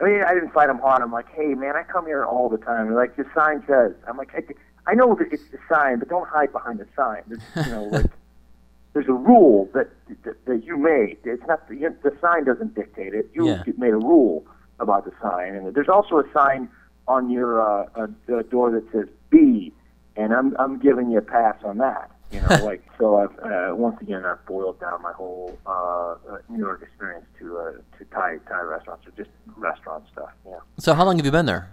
I 0.00 0.04
mean, 0.04 0.22
I 0.24 0.34
didn't 0.34 0.52
fight 0.52 0.66
them 0.66 0.78
hard. 0.78 1.02
I'm 1.02 1.12
like, 1.12 1.28
hey, 1.34 1.54
man, 1.54 1.74
I 1.76 1.84
come 1.84 2.04
here 2.06 2.24
all 2.24 2.48
the 2.48 2.58
time. 2.58 2.88
They're 2.88 2.96
like, 2.96 3.16
the 3.16 3.24
sign 3.34 3.62
says. 3.66 3.92
I'm 4.08 4.16
like, 4.16 4.34
I, 4.34 4.42
I 4.90 4.94
know 4.94 5.14
that 5.14 5.28
it's 5.32 5.42
the 5.52 5.58
sign, 5.68 6.00
but 6.00 6.08
don't 6.08 6.28
hide 6.28 6.52
behind 6.52 6.80
the 6.80 6.86
sign. 6.96 7.22
There's, 7.28 7.66
you 7.66 7.72
know, 7.72 7.84
like, 7.84 8.06
there's 8.92 9.08
a 9.08 9.12
rule 9.12 9.70
that 9.72 9.88
that, 10.24 10.44
that 10.46 10.64
you 10.64 10.76
made. 10.76 11.18
It's 11.24 11.46
not 11.46 11.66
the, 11.68 11.76
the 12.02 12.14
sign 12.20 12.44
doesn't 12.44 12.74
dictate 12.74 13.14
it. 13.14 13.30
You 13.34 13.48
Yeah. 13.48 13.62
made 13.78 13.92
a 13.94 13.96
rule 13.98 14.44
about 14.80 15.04
the 15.04 15.12
sign, 15.22 15.54
and 15.54 15.74
there's 15.74 15.88
also 15.88 16.18
a 16.18 16.24
sign 16.32 16.68
on 17.06 17.30
your 17.30 17.60
uh, 17.60 17.86
uh, 17.96 18.42
door 18.50 18.70
that 18.70 18.84
says 18.92 19.06
B, 19.30 19.72
and 20.16 20.32
I'm 20.32 20.56
I'm 20.58 20.78
giving 20.78 21.10
you 21.10 21.18
a 21.18 21.22
pass 21.22 21.56
on 21.64 21.78
that. 21.78 22.10
You 22.32 22.40
know, 22.40 22.48
like 22.64 22.82
so. 22.98 23.18
I've 23.18 23.38
uh, 23.38 23.74
once 23.76 24.00
again 24.00 24.24
I've 24.24 24.44
boiled 24.46 24.80
down 24.80 25.02
my 25.02 25.12
whole 25.12 25.56
uh, 25.66 25.70
uh, 25.70 26.16
New 26.48 26.58
York 26.58 26.82
experience 26.82 27.26
to 27.38 27.58
uh, 27.58 27.72
to 27.98 28.04
Thai 28.12 28.38
Thai 28.48 28.60
restaurants 28.62 29.06
or 29.06 29.10
just 29.16 29.30
restaurant 29.56 30.04
stuff. 30.12 30.30
Yeah, 30.46 30.58
So 30.78 30.94
how 30.94 31.04
long 31.04 31.16
have 31.18 31.26
you 31.26 31.32
been 31.32 31.46
there? 31.46 31.70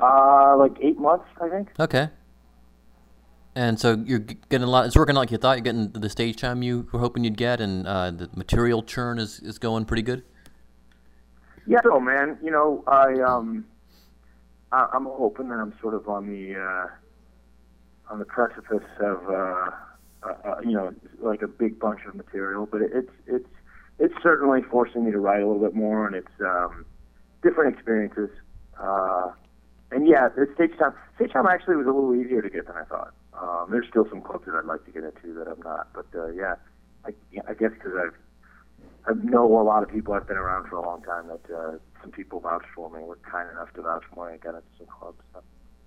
uh, 0.00 0.56
like 0.58 0.72
eight 0.82 0.98
months, 0.98 1.26
I 1.40 1.48
think. 1.48 1.70
Okay. 1.78 2.10
And 3.56 3.78
so 3.78 4.02
you're 4.04 4.18
getting 4.18 4.66
a 4.66 4.70
lot. 4.70 4.84
It's 4.86 4.96
working 4.96 5.14
like 5.14 5.30
you 5.30 5.38
thought. 5.38 5.56
You're 5.56 5.62
getting 5.64 5.90
the 5.92 6.08
stage 6.10 6.36
time 6.40 6.62
you 6.62 6.88
were 6.92 6.98
hoping 6.98 7.22
you'd 7.22 7.36
get, 7.36 7.60
and 7.60 7.86
uh, 7.86 8.10
the 8.10 8.28
material 8.34 8.82
churn 8.82 9.20
is, 9.20 9.38
is 9.38 9.58
going 9.58 9.84
pretty 9.84 10.02
good. 10.02 10.24
Yeah, 11.66 11.78
so 11.82 12.00
man, 12.00 12.38
you 12.42 12.50
know, 12.50 12.84
I 12.86 13.14
um, 13.20 13.64
I, 14.72 14.88
I'm 14.92 15.06
hoping 15.06 15.48
that 15.48 15.56
I'm 15.56 15.74
sort 15.80 15.94
of 15.94 16.08
on 16.08 16.26
the 16.26 16.56
uh, 16.58 18.12
on 18.12 18.18
the 18.18 18.24
precipice 18.24 18.86
of 19.00 19.28
uh, 19.28 19.70
uh, 20.22 20.32
uh, 20.44 20.60
you 20.62 20.72
know, 20.72 20.92
like 21.22 21.42
a 21.42 21.48
big 21.48 21.78
bunch 21.78 22.00
of 22.06 22.14
material, 22.14 22.66
but 22.70 22.82
it, 22.82 22.90
it's 22.94 23.12
it's 23.26 23.48
it's 23.98 24.14
certainly 24.22 24.60
forcing 24.70 25.04
me 25.04 25.12
to 25.12 25.18
write 25.18 25.42
a 25.42 25.46
little 25.46 25.62
bit 25.62 25.74
more, 25.74 26.06
and 26.06 26.16
it's 26.16 26.40
um, 26.40 26.84
different 27.42 27.74
experiences. 27.74 28.30
Uh, 28.80 29.30
and 29.90 30.08
yeah, 30.08 30.28
the 30.34 30.46
stage 30.54 30.76
time 30.78 30.92
stage 31.16 31.32
time 31.32 31.46
actually 31.46 31.76
was 31.76 31.86
a 31.86 31.90
little 31.90 32.14
easier 32.14 32.42
to 32.42 32.50
get 32.50 32.66
than 32.66 32.76
I 32.76 32.84
thought. 32.84 33.14
Um, 33.40 33.68
there's 33.70 33.86
still 33.88 34.06
some 34.08 34.20
clubs 34.20 34.44
that 34.46 34.54
I'd 34.54 34.64
like 34.64 34.84
to 34.86 34.92
get 34.92 35.04
into 35.04 35.34
that 35.38 35.48
I'm 35.48 35.60
not, 35.62 35.88
but 35.94 36.06
uh, 36.14 36.30
yeah, 36.30 36.54
I, 37.04 37.10
I 37.48 37.54
guess 37.54 37.70
because 37.72 37.92
I've 37.96 38.18
I 39.06 39.12
know 39.22 39.60
a 39.60 39.62
lot 39.62 39.82
of 39.82 39.90
people. 39.90 40.14
I've 40.14 40.26
been 40.26 40.36
around 40.36 40.68
for 40.68 40.76
a 40.76 40.82
long 40.82 41.02
time. 41.02 41.28
That 41.28 41.54
uh, 41.54 41.72
some 42.00 42.10
people 42.10 42.40
vouched 42.40 42.68
for 42.74 42.90
me. 42.90 43.02
Were 43.02 43.18
kind 43.30 43.50
enough 43.50 43.72
to 43.74 43.82
vouch 43.82 44.04
for 44.14 44.28
me. 44.28 44.34
I 44.34 44.36
got 44.38 44.54
into 44.54 44.62
some 44.78 44.86
clubs. 44.86 45.18
So. 45.32 45.40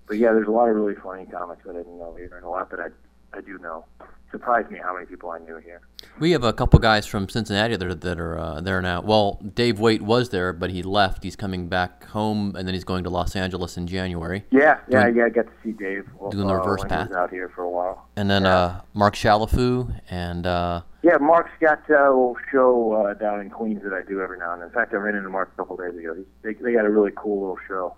But 0.06 0.18
yeah, 0.18 0.32
there's 0.32 0.48
a 0.48 0.52
lot 0.52 0.68
of 0.68 0.76
really 0.76 0.94
funny 0.94 1.26
comics 1.26 1.64
that 1.64 1.74
I 1.74 1.78
didn't 1.78 1.98
know 1.98 2.16
either, 2.22 2.36
and 2.36 2.44
a 2.44 2.48
lot 2.48 2.70
that 2.70 2.80
I 2.80 2.88
I 3.36 3.40
do 3.40 3.58
know. 3.58 3.84
Surprised 4.30 4.70
me 4.70 4.78
how 4.78 4.92
many 4.92 5.06
people 5.06 5.30
I 5.30 5.38
knew 5.38 5.56
here. 5.56 5.80
We 6.18 6.32
have 6.32 6.44
a 6.44 6.52
couple 6.52 6.78
guys 6.80 7.06
from 7.06 7.30
Cincinnati 7.30 7.76
that 7.76 7.86
are, 7.86 7.94
that 7.94 8.20
are 8.20 8.38
uh, 8.38 8.60
there 8.60 8.82
now. 8.82 9.00
Well, 9.00 9.40
Dave 9.54 9.80
Waite 9.80 10.02
was 10.02 10.28
there, 10.28 10.52
but 10.52 10.68
he 10.68 10.82
left. 10.82 11.24
He's 11.24 11.34
coming 11.34 11.68
back 11.68 12.04
home, 12.08 12.54
and 12.54 12.68
then 12.68 12.74
he's 12.74 12.84
going 12.84 13.04
to 13.04 13.10
Los 13.10 13.34
Angeles 13.34 13.78
in 13.78 13.86
January. 13.86 14.44
Yeah, 14.50 14.80
yeah, 14.88 15.04
Doing- 15.04 15.16
yeah. 15.16 15.24
I 15.24 15.28
got 15.30 15.46
to 15.46 15.52
see 15.64 15.72
Dave. 15.72 16.06
doing 16.30 16.46
the 16.46 16.52
uh, 16.54 16.58
reverse 16.58 16.84
path. 16.84 17.10
Out 17.12 17.30
here 17.30 17.48
for 17.54 17.62
a 17.62 17.70
while. 17.70 18.06
And 18.16 18.28
then 18.28 18.44
uh, 18.44 18.82
Mark 18.92 19.14
Chalifoux 19.14 19.98
and 20.10 20.46
uh, 20.46 20.82
Yeah, 21.02 21.16
Mark's 21.20 21.50
got 21.60 21.88
a 21.88 21.92
little 22.10 22.36
show 22.50 22.92
uh, 22.92 23.14
down 23.14 23.40
in 23.40 23.50
Queens 23.50 23.82
that 23.84 23.92
I 23.92 24.02
do 24.08 24.20
every 24.20 24.38
now 24.38 24.52
and 24.52 24.62
then. 24.62 24.68
In 24.68 24.74
fact, 24.74 24.92
I 24.92 24.96
ran 24.96 25.14
into 25.14 25.28
Mark 25.28 25.50
a 25.54 25.56
couple 25.56 25.76
days 25.76 25.96
ago. 25.96 26.14
He's, 26.14 26.26
they, 26.42 26.54
they 26.54 26.72
got 26.72 26.84
a 26.84 26.90
really 26.90 27.12
cool 27.16 27.40
little 27.40 27.58
show. 27.68 27.94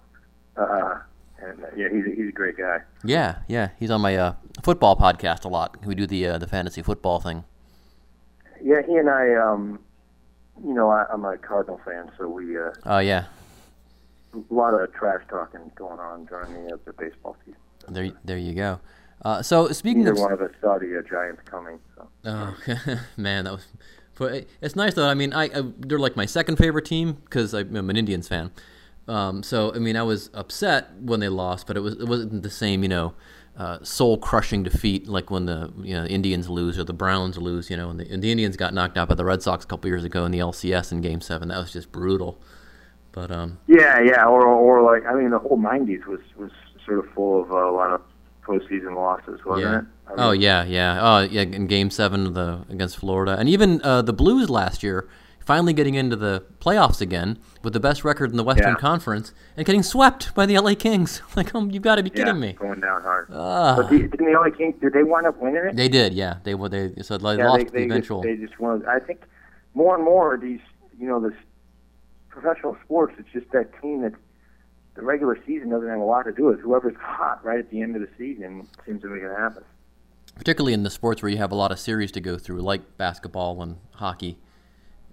Uh, 0.57 0.99
and 1.43 1.65
uh, 1.65 1.69
yeah, 1.75 1.89
he's 1.91 2.05
a, 2.05 2.11
he's 2.15 2.29
a 2.29 2.33
great 2.33 2.59
guy. 2.59 2.79
yeah, 3.03 3.39
yeah, 3.49 3.71
he's 3.79 3.91
on 3.91 4.03
my 4.03 4.17
uh, 4.17 4.35
football 4.63 4.97
podcast 4.97 5.45
a 5.47 5.49
lot. 5.49 5.77
We 5.87 5.95
do 5.95 6.07
the 6.07 6.27
uh, 6.27 6.39
the 6.39 6.47
fantasy 6.47 6.83
football 6.83 7.21
thing. 7.21 7.45
Yeah, 8.63 8.83
he 8.87 8.97
and 8.97 9.09
I, 9.09 9.35
um, 9.35 9.79
you 10.63 10.75
know, 10.75 10.91
I, 10.91 11.07
I'm 11.11 11.25
a 11.25 11.39
Cardinal 11.39 11.81
fan, 11.83 12.11
so 12.19 12.29
we 12.29 12.59
uh, 12.59 12.73
Oh 12.85 12.99
yeah, 12.99 13.25
a 14.35 14.55
lot 14.55 14.75
of 14.75 14.93
trash 14.93 15.23
talking 15.31 15.73
going 15.77 15.99
on 15.99 16.27
during 16.27 16.53
the, 16.53 16.75
uh, 16.75 16.77
the 16.85 16.93
baseball 16.93 17.37
season. 17.47 17.59
there 17.89 18.11
there 18.25 18.37
you 18.37 18.53
go. 18.53 18.79
Uh, 19.23 19.43
so 19.43 19.69
speaking 19.69 20.05
Neither 20.05 20.13
of 20.13 20.19
one 20.19 20.33
of 20.33 20.41
us 20.41 20.51
saw 20.61 20.79
the 20.79 20.99
uh, 20.99 21.03
Giants 21.03 21.43
coming. 21.45 21.79
So. 21.95 22.09
Oh 22.25 22.57
man, 23.17 23.45
that 23.45 23.53
was. 23.53 23.67
But 24.15 24.47
it's 24.61 24.77
nice 24.77 24.95
though. 24.95 25.09
I 25.09 25.15
mean, 25.15 25.33
I, 25.33 25.45
I 25.45 25.63
they're 25.79 25.99
like 25.99 26.17
my 26.17 26.27
second 26.27 26.57
favorite 26.57 26.85
team 26.85 27.19
because 27.25 27.55
I'm 27.55 27.91
an 27.91 27.97
Indians 27.97 28.29
fan. 28.29 28.51
Um, 29.09 29.43
so 29.43 29.75
I 29.75 29.79
mean, 29.79 29.97
I 29.97 30.03
was 30.03 30.31
upset 30.35 30.95
when 31.01 31.21
they 31.21 31.29
lost, 31.29 31.67
but 31.67 31.77
it 31.77 31.81
was 31.81 31.95
it 31.95 32.07
wasn't 32.07 32.43
the 32.43 32.51
same, 32.51 32.83
you 32.83 32.89
know, 32.89 33.15
uh, 33.57 33.79
soul 33.83 34.17
crushing 34.17 34.63
defeat 34.63 35.09
like 35.09 35.31
when 35.31 35.47
the 35.47 35.73
you 35.83 35.95
know 35.95 36.05
Indians 36.05 36.49
lose 36.49 36.79
or 36.79 36.85
the 36.85 36.93
Browns 36.93 37.37
lose. 37.37 37.71
You 37.71 37.77
know, 37.77 37.91
and 37.91 38.01
the, 38.01 38.11
and 38.11 38.23
the 38.23 38.31
Indians 38.31 38.57
got 38.57 38.73
knocked 38.73 38.97
out 38.97 39.09
by 39.09 39.15
the 39.15 39.25
Red 39.25 39.43
Sox 39.43 39.65
a 39.65 39.69
couple 39.69 39.89
years 39.89 40.05
ago 40.05 40.25
in 40.25 40.33
the 40.33 40.39
LCS 40.39 40.93
in 40.93 41.01
Game 41.01 41.21
Seven. 41.21 41.49
That 41.49 41.59
was 41.59 41.73
just 41.73 41.93
brutal. 41.93 42.41
But 43.13 43.31
um, 43.31 43.59
Yeah, 43.67 44.01
yeah, 44.01 44.25
or 44.25 44.47
or 44.47 44.83
like 44.83 45.05
I 45.07 45.15
mean, 45.15 45.31
the 45.31 45.39
whole 45.39 45.59
'90s 45.59 46.07
was 46.07 46.21
was 46.37 46.53
sort 46.87 47.01
of 47.01 47.13
full 47.13 47.43
of 47.43 47.53
uh, 47.53 47.69
a 47.69 47.73
lot 47.73 47.91
of 47.91 48.03
postseason 48.47 48.95
losses, 48.95 49.45
wasn't 49.45 49.73
yeah. 49.73 49.79
it? 49.81 49.85
I 50.19 50.29
Oh 50.29 50.31
yeah, 50.33 50.65
yeah. 50.65 50.99
Oh 51.01 51.21
yeah. 51.21 51.43
In 51.43 51.67
Game 51.67 51.91
Seven 51.91 52.27
of 52.27 52.35
the 52.35 52.65
against 52.69 52.97
Florida, 52.97 53.37
and 53.39 53.49
even 53.49 53.81
uh, 53.83 54.03
the 54.03 54.13
Blues 54.13 54.51
last 54.51 54.83
year, 54.83 55.09
finally 55.41 55.73
getting 55.73 55.95
into 55.95 56.17
the 56.17 56.45
playoffs 56.61 57.01
again 57.01 57.39
with 57.63 57.73
the 57.73 57.81
best 57.81 58.05
record 58.05 58.31
in 58.31 58.37
the 58.37 58.45
Western 58.45 58.75
Yeah. 58.75 58.81
Conference, 58.81 59.33
and 59.57 59.67
getting 59.67 59.83
swept 59.83 60.35
by 60.35 60.47
the 60.47 60.59
LA 60.59 60.75
Kings. 60.75 61.23
Like, 61.37 61.55
um, 61.55 61.71
you've 61.71 61.83
got 61.83 61.95
to 61.95 62.03
be 62.03 62.11
yeah, 62.11 62.25
kidding 62.25 62.41
me. 62.41 62.53
going 62.53 62.81
down 62.81 63.03
hard. 63.03 63.29
Ah. 63.33 63.77
but 63.77 63.89
the, 63.89 63.99
didn't 63.99 64.27
the 64.27 64.39
LA 64.39 64.51
Kings? 64.51 64.75
Did 64.81 64.93
they 64.93 65.03
wind 65.03 65.27
up 65.27 65.41
winning 65.41 65.65
it? 65.65 65.77
They 65.77 65.89
did, 65.89 66.13
yeah. 66.13 66.37
They 66.45 66.55
were 66.55 66.69
they 66.69 66.93
so 67.03 67.17
they 67.19 67.37
yeah, 67.37 67.49
lost 67.49 67.59
they, 67.59 67.65
the 67.65 67.71
they 67.71 67.85
eventual. 67.85 68.23
Just, 68.23 68.41
they 68.41 68.47
just 68.47 68.61
wanted. 68.61 68.87
I 68.87 68.99
think 68.99 69.23
more 69.75 69.95
and 69.95 70.05
more 70.05 70.35
of 70.35 70.41
these, 70.41 70.61
you 70.99 71.07
know, 71.07 71.21
this 71.21 71.39
professional 72.29 72.77
sports. 72.85 73.15
It's 73.19 73.29
just 73.33 73.51
that 73.53 73.71
team 73.81 74.03
that 74.03 74.13
the 75.01 75.07
regular 75.07 75.39
season 75.47 75.71
doesn't 75.71 75.89
have 75.89 75.99
a 75.99 76.05
lot 76.05 76.25
to 76.25 76.33
do 76.33 76.45
with. 76.45 76.61
Whoever's 76.61 76.97
hot 77.01 77.45
right 77.45 77.59
at 77.59 77.71
the 77.71 77.81
end 77.81 77.97
of 77.97 78.03
the 78.03 78.09
season 78.19 78.69
seems 78.87 79.01
to 79.03 79.09
make 79.09 79.23
it 79.23 79.35
happen. 79.37 79.65
particularly 80.37 80.73
in 80.75 80.83
the 80.85 80.91
sports 80.91 81.23
where 81.23 81.31
you 81.31 81.39
have 81.39 81.53
a 81.53 81.55
lot 81.55 81.73
of 81.73 81.79
series 81.79 82.13
to 82.13 82.21
go 82.21 82.37
through, 82.39 82.61
like 82.61 82.97
basketball 82.99 83.61
and 83.63 83.77
hockey. 83.95 84.39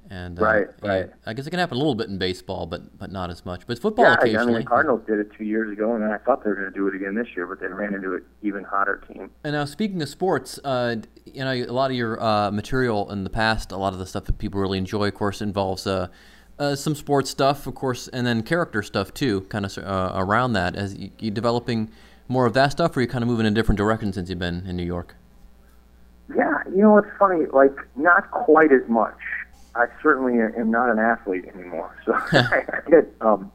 And 0.10 0.40
uh, 0.40 0.44
Right, 0.46 0.68
right. 0.82 1.10
I 1.26 1.34
guess 1.34 1.48
it 1.48 1.50
can 1.50 1.60
happen 1.60 1.76
a 1.76 1.80
little 1.80 1.96
bit 1.96 2.08
in 2.08 2.18
baseball, 2.18 2.66
but 2.66 2.98
but 2.98 3.12
not 3.12 3.30
as 3.30 3.46
much. 3.46 3.68
But 3.68 3.78
football 3.80 4.06
yeah, 4.06 4.12
I- 4.12 4.14
I 4.14 4.18
occasionally. 4.20 4.54
mean, 4.54 4.62
the 4.62 4.68
Cardinals 4.68 5.02
did 5.06 5.20
it 5.20 5.32
two 5.38 5.44
years 5.44 5.70
ago, 5.72 5.96
and 5.96 6.04
I 6.06 6.18
thought 6.20 6.44
they 6.46 6.50
were 6.50 6.56
going 6.56 6.72
to 6.72 6.78
do 6.78 6.88
it 6.88 6.96
again 6.96 7.14
this 7.16 7.28
year, 7.36 7.46
but 7.46 7.60
they 7.60 7.68
ran 7.68 7.94
into 7.94 8.14
an 8.16 8.24
even 8.42 8.64
hotter 8.64 9.02
team. 9.12 9.30
And 9.44 9.54
now, 9.54 9.66
speaking 9.66 10.02
of 10.02 10.08
sports, 10.08 10.60
uh, 10.64 10.96
you 11.26 11.44
know, 11.44 11.52
a 11.52 11.66
lot 11.74 11.92
of 11.92 11.98
your 11.98 12.22
uh, 12.24 12.52
material 12.52 13.12
in 13.12 13.26
the 13.26 13.30
past, 13.30 13.74
a 13.74 13.78
lot 13.78 13.92
of 13.92 14.00
the 14.00 14.06
stuff 14.06 14.24
that 14.26 14.38
people 14.38 14.62
really 14.62 14.78
enjoy, 14.78 15.08
of 15.10 15.14
course, 15.14 15.42
involves 15.42 15.86
uh, 16.60 16.76
some 16.76 16.96
sports 16.96 17.30
stuff, 17.30 17.68
of 17.68 17.76
course, 17.76 18.08
and 18.08 18.26
then 18.26 18.42
character 18.44 18.82
stuff 18.82 19.14
too, 19.14 19.42
kind 19.50 19.66
of 19.66 19.78
uh, 19.78 20.12
around 20.16 20.54
that. 20.54 20.76
As 20.76 20.96
you, 20.98 21.12
you 21.20 21.32
developing 21.32 21.90
more 22.28 22.46
of 22.46 22.54
that 22.54 22.72
stuff, 22.72 22.96
or 22.98 23.02
you 23.02 23.08
kind 23.08 23.24
of 23.24 23.28
moving 23.30 23.46
in 23.46 23.54
a 23.54 23.56
different 23.56 23.78
direction 23.78 24.12
since 24.14 24.30
you've 24.30 24.40
been 24.40 24.66
in 24.68 24.76
New 24.76 24.84
York? 24.86 25.16
Yeah, 26.36 26.52
you 26.70 26.78
know 26.82 26.92
what's 26.94 27.08
funny? 27.18 27.46
Like, 27.46 27.76
not 27.96 28.30
quite 28.32 28.72
as 28.72 28.88
much. 28.90 29.16
I 29.76 29.86
certainly 30.02 30.34
am 30.42 30.72
not 30.72 30.90
an 30.90 31.00
athlete 31.00 31.46
anymore, 31.54 31.96
so 32.06 32.14
I 32.32 32.64
get 32.90 33.08
um, 33.22 33.52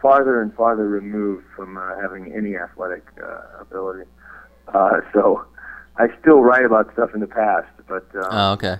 farther 0.00 0.40
and 0.40 0.52
farther 0.54 0.88
removed 0.88 1.44
from 1.54 1.76
uh, 1.76 2.00
having 2.00 2.32
any 2.34 2.56
athletic 2.56 3.04
uh, 3.22 3.60
ability. 3.60 4.08
Uh, 4.74 5.00
so 5.12 5.44
I 5.98 6.08
still 6.20 6.40
write 6.40 6.64
about 6.64 6.92
stuff 6.94 7.10
in 7.14 7.20
the 7.20 7.26
past, 7.26 7.68
but 7.86 8.06
um, 8.16 8.28
Oh, 8.30 8.52
okay. 8.54 8.76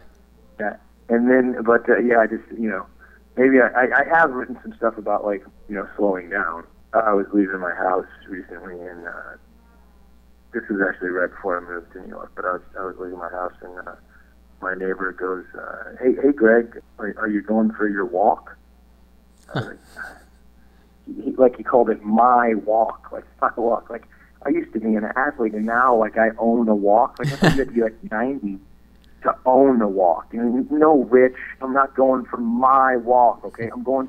yeah, 0.59 0.77
and 1.09 1.31
then, 1.31 1.63
but 1.63 1.89
uh, 1.89 1.99
yeah, 1.99 2.19
I 2.19 2.27
just 2.27 2.45
you 2.59 2.69
know, 2.71 2.87
maybe 3.37 3.61
I, 3.61 3.85
I, 3.85 4.05
have 4.19 4.31
written 4.31 4.59
some 4.63 4.75
stuff 4.77 4.99
about 4.99 5.25
like 5.25 5.45
you 5.69 5.75
know 5.75 5.89
slowing 5.97 6.31
down. 6.31 6.65
I 6.93 7.13
was 7.15 7.27
leaving 7.33 7.61
my 7.61 7.75
house 7.75 8.07
recently, 8.29 8.79
and 8.81 9.07
uh, 9.07 9.37
this 10.53 10.63
was 10.69 10.81
actually 10.87 11.09
right 11.09 11.31
before 11.31 11.57
I 11.57 11.61
moved 11.61 11.93
to 11.93 12.01
New 12.01 12.09
York. 12.09 12.33
But 12.37 12.45
I 12.45 12.53
was 12.53 12.63
I 12.79 12.85
was 12.85 12.97
leaving 12.99 13.19
my 13.19 13.31
house, 13.31 13.55
and 13.63 13.89
uh, 13.89 13.95
my 14.61 14.75
neighbor 14.75 15.13
goes, 15.13 15.45
uh, 15.59 15.97
"Hey, 16.01 16.15
hey, 16.23 16.33
Greg, 16.33 16.81
are, 16.99 17.15
are 17.19 17.29
you 17.29 17.43
going 17.43 17.73
for 17.73 17.89
your 17.89 18.05
walk?" 18.05 18.57
he, 21.07 21.33
like 21.33 21.57
he 21.57 21.63
called 21.63 21.91
it 21.91 22.03
my 22.03 22.55
walk, 22.55 23.09
like 23.13 23.25
my 23.41 23.51
walk. 23.57 23.89
Like 23.89 24.07
I 24.45 24.51
used 24.51 24.73
to 24.75 24.81
be 24.81 24.95
an 24.95 25.05
athlete, 25.17 25.55
and 25.55 25.65
now 25.65 25.97
like 25.97 26.19
I 26.19 26.31
own 26.39 26.69
a 26.69 26.75
walk. 26.75 27.19
Like 27.19 27.33
I 27.43 27.49
have 27.49 27.57
to 27.57 27.73
be 27.73 27.83
like 27.83 27.97
ninety 28.11 28.59
to 29.23 29.35
own 29.47 29.79
the 29.79 29.89
walk. 29.89 30.29
You 30.33 30.43
know, 30.43 30.67
no 30.71 31.05
rich. 31.05 31.37
I'm 31.61 31.73
not 31.73 31.95
going 31.95 32.25
for 32.25 32.37
my 32.37 32.97
walk. 32.97 33.45
Okay, 33.45 33.69
I'm 33.73 33.83
going 33.83 34.09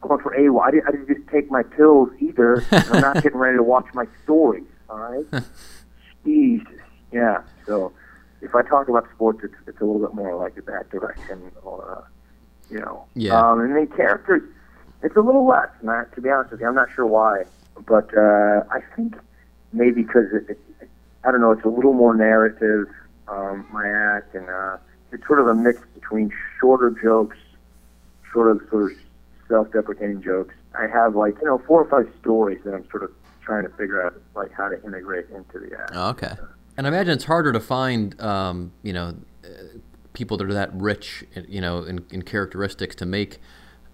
going 0.00 0.20
for 0.20 0.34
a 0.34 0.48
walk. 0.50 0.68
I 0.68 0.70
didn't, 0.70 0.88
I 0.88 0.90
didn't 0.92 1.08
just 1.08 1.28
take 1.28 1.50
my 1.50 1.62
pills 1.62 2.10
either. 2.20 2.64
I'm 2.70 3.00
not 3.00 3.14
getting 3.22 3.38
ready 3.38 3.56
to 3.56 3.62
watch 3.62 3.86
my 3.94 4.06
stories. 4.24 4.64
All 4.88 4.98
right. 4.98 5.44
Jesus. 6.24 6.66
Yeah. 7.12 7.42
So 7.66 7.92
if 8.40 8.54
I 8.54 8.62
talk 8.62 8.88
about 8.88 9.06
sports, 9.14 9.40
it's 9.42 9.54
it's 9.66 9.80
a 9.80 9.84
little 9.84 10.00
bit 10.00 10.14
more 10.14 10.36
like 10.36 10.54
that 10.54 10.90
direction, 10.90 11.50
or 11.62 11.98
uh, 11.98 12.08
you 12.70 12.78
know. 12.78 13.06
Yeah. 13.14 13.38
Um, 13.38 13.60
and 13.60 13.74
then 13.74 13.86
characters, 13.88 14.42
it's 15.02 15.16
a 15.16 15.20
little 15.20 15.46
less. 15.46 15.68
Not 15.82 16.12
to 16.14 16.20
be 16.20 16.30
honest 16.30 16.52
with 16.52 16.60
you, 16.60 16.66
I'm 16.66 16.74
not 16.74 16.88
sure 16.94 17.06
why, 17.06 17.44
but 17.86 18.16
uh, 18.16 18.64
I 18.70 18.80
think 18.94 19.16
maybe 19.72 20.02
because 20.02 20.26
it, 20.32 20.50
it, 20.50 20.88
I 21.24 21.30
don't 21.30 21.40
know, 21.40 21.52
it's 21.52 21.64
a 21.64 21.68
little 21.68 21.92
more 21.92 22.14
narrative. 22.14 22.88
Um, 23.30 23.66
my 23.72 23.86
act, 23.86 24.34
and 24.34 24.48
uh, 24.48 24.78
it's 25.12 25.26
sort 25.26 25.40
of 25.40 25.48
a 25.48 25.54
mix 25.54 25.80
between 25.94 26.32
shorter 26.60 26.90
jokes, 27.02 27.36
sort 28.32 28.50
of 28.50 28.62
sort 28.70 28.92
of 28.92 28.98
self-deprecating 29.48 30.22
jokes. 30.22 30.54
I 30.78 30.86
have 30.86 31.14
like 31.14 31.36
you 31.40 31.46
know 31.46 31.58
four 31.66 31.82
or 31.82 31.88
five 31.88 32.12
stories 32.20 32.60
that 32.64 32.74
I'm 32.74 32.88
sort 32.90 33.02
of 33.02 33.10
trying 33.42 33.64
to 33.64 33.70
figure 33.70 34.04
out 34.04 34.20
like 34.34 34.52
how 34.52 34.68
to 34.68 34.82
integrate 34.84 35.26
into 35.30 35.58
the 35.58 35.78
act. 35.78 35.92
Oh, 35.94 36.10
okay. 36.10 36.32
And 36.76 36.86
I 36.86 36.90
imagine 36.90 37.14
it's 37.14 37.24
harder 37.24 37.52
to 37.52 37.60
find, 37.60 38.18
um, 38.20 38.72
you 38.82 38.92
know, 38.92 39.16
people 40.12 40.36
that 40.36 40.48
are 40.48 40.54
that 40.54 40.72
rich, 40.74 41.24
you 41.48 41.60
know, 41.60 41.82
in, 41.82 42.04
in 42.10 42.22
characteristics 42.22 42.94
to 42.96 43.06
make 43.06 43.38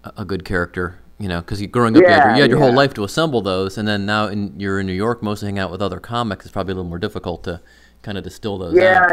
a, 0.03 0.23
good 0.23 0.45
character. 0.45 0.99
You 1.17 1.29
know, 1.29 1.39
because 1.39 1.65
growing 1.67 1.95
up, 1.95 2.03
you 2.03 2.09
had 2.09 2.17
your, 2.17 2.27
Yeah, 2.27 2.35
you 2.35 2.41
had 2.41 2.51
your 2.51 2.59
whole 2.59 2.73
life 2.73 2.93
to 2.95 3.03
assemble 3.05 3.41
those, 3.41 3.77
and 3.77 3.87
then 3.87 4.05
now 4.05 4.27
in, 4.27 4.59
you're 4.59 4.81
in 4.81 4.85
New 4.85 4.93
York, 4.93 5.23
mostly 5.23 5.47
hanging 5.47 5.59
out 5.59 5.71
with 5.71 5.81
other 5.81 5.99
comics. 5.99 6.45
It's 6.45 6.51
probably 6.51 6.73
a 6.73 6.75
little 6.75 6.89
more 6.89 6.99
difficult 6.99 7.43
to 7.45 7.61
kind 8.05 8.17
of 8.19 8.23
distill 8.23 8.57
those 8.57 8.75
Yeah, 8.75 9.07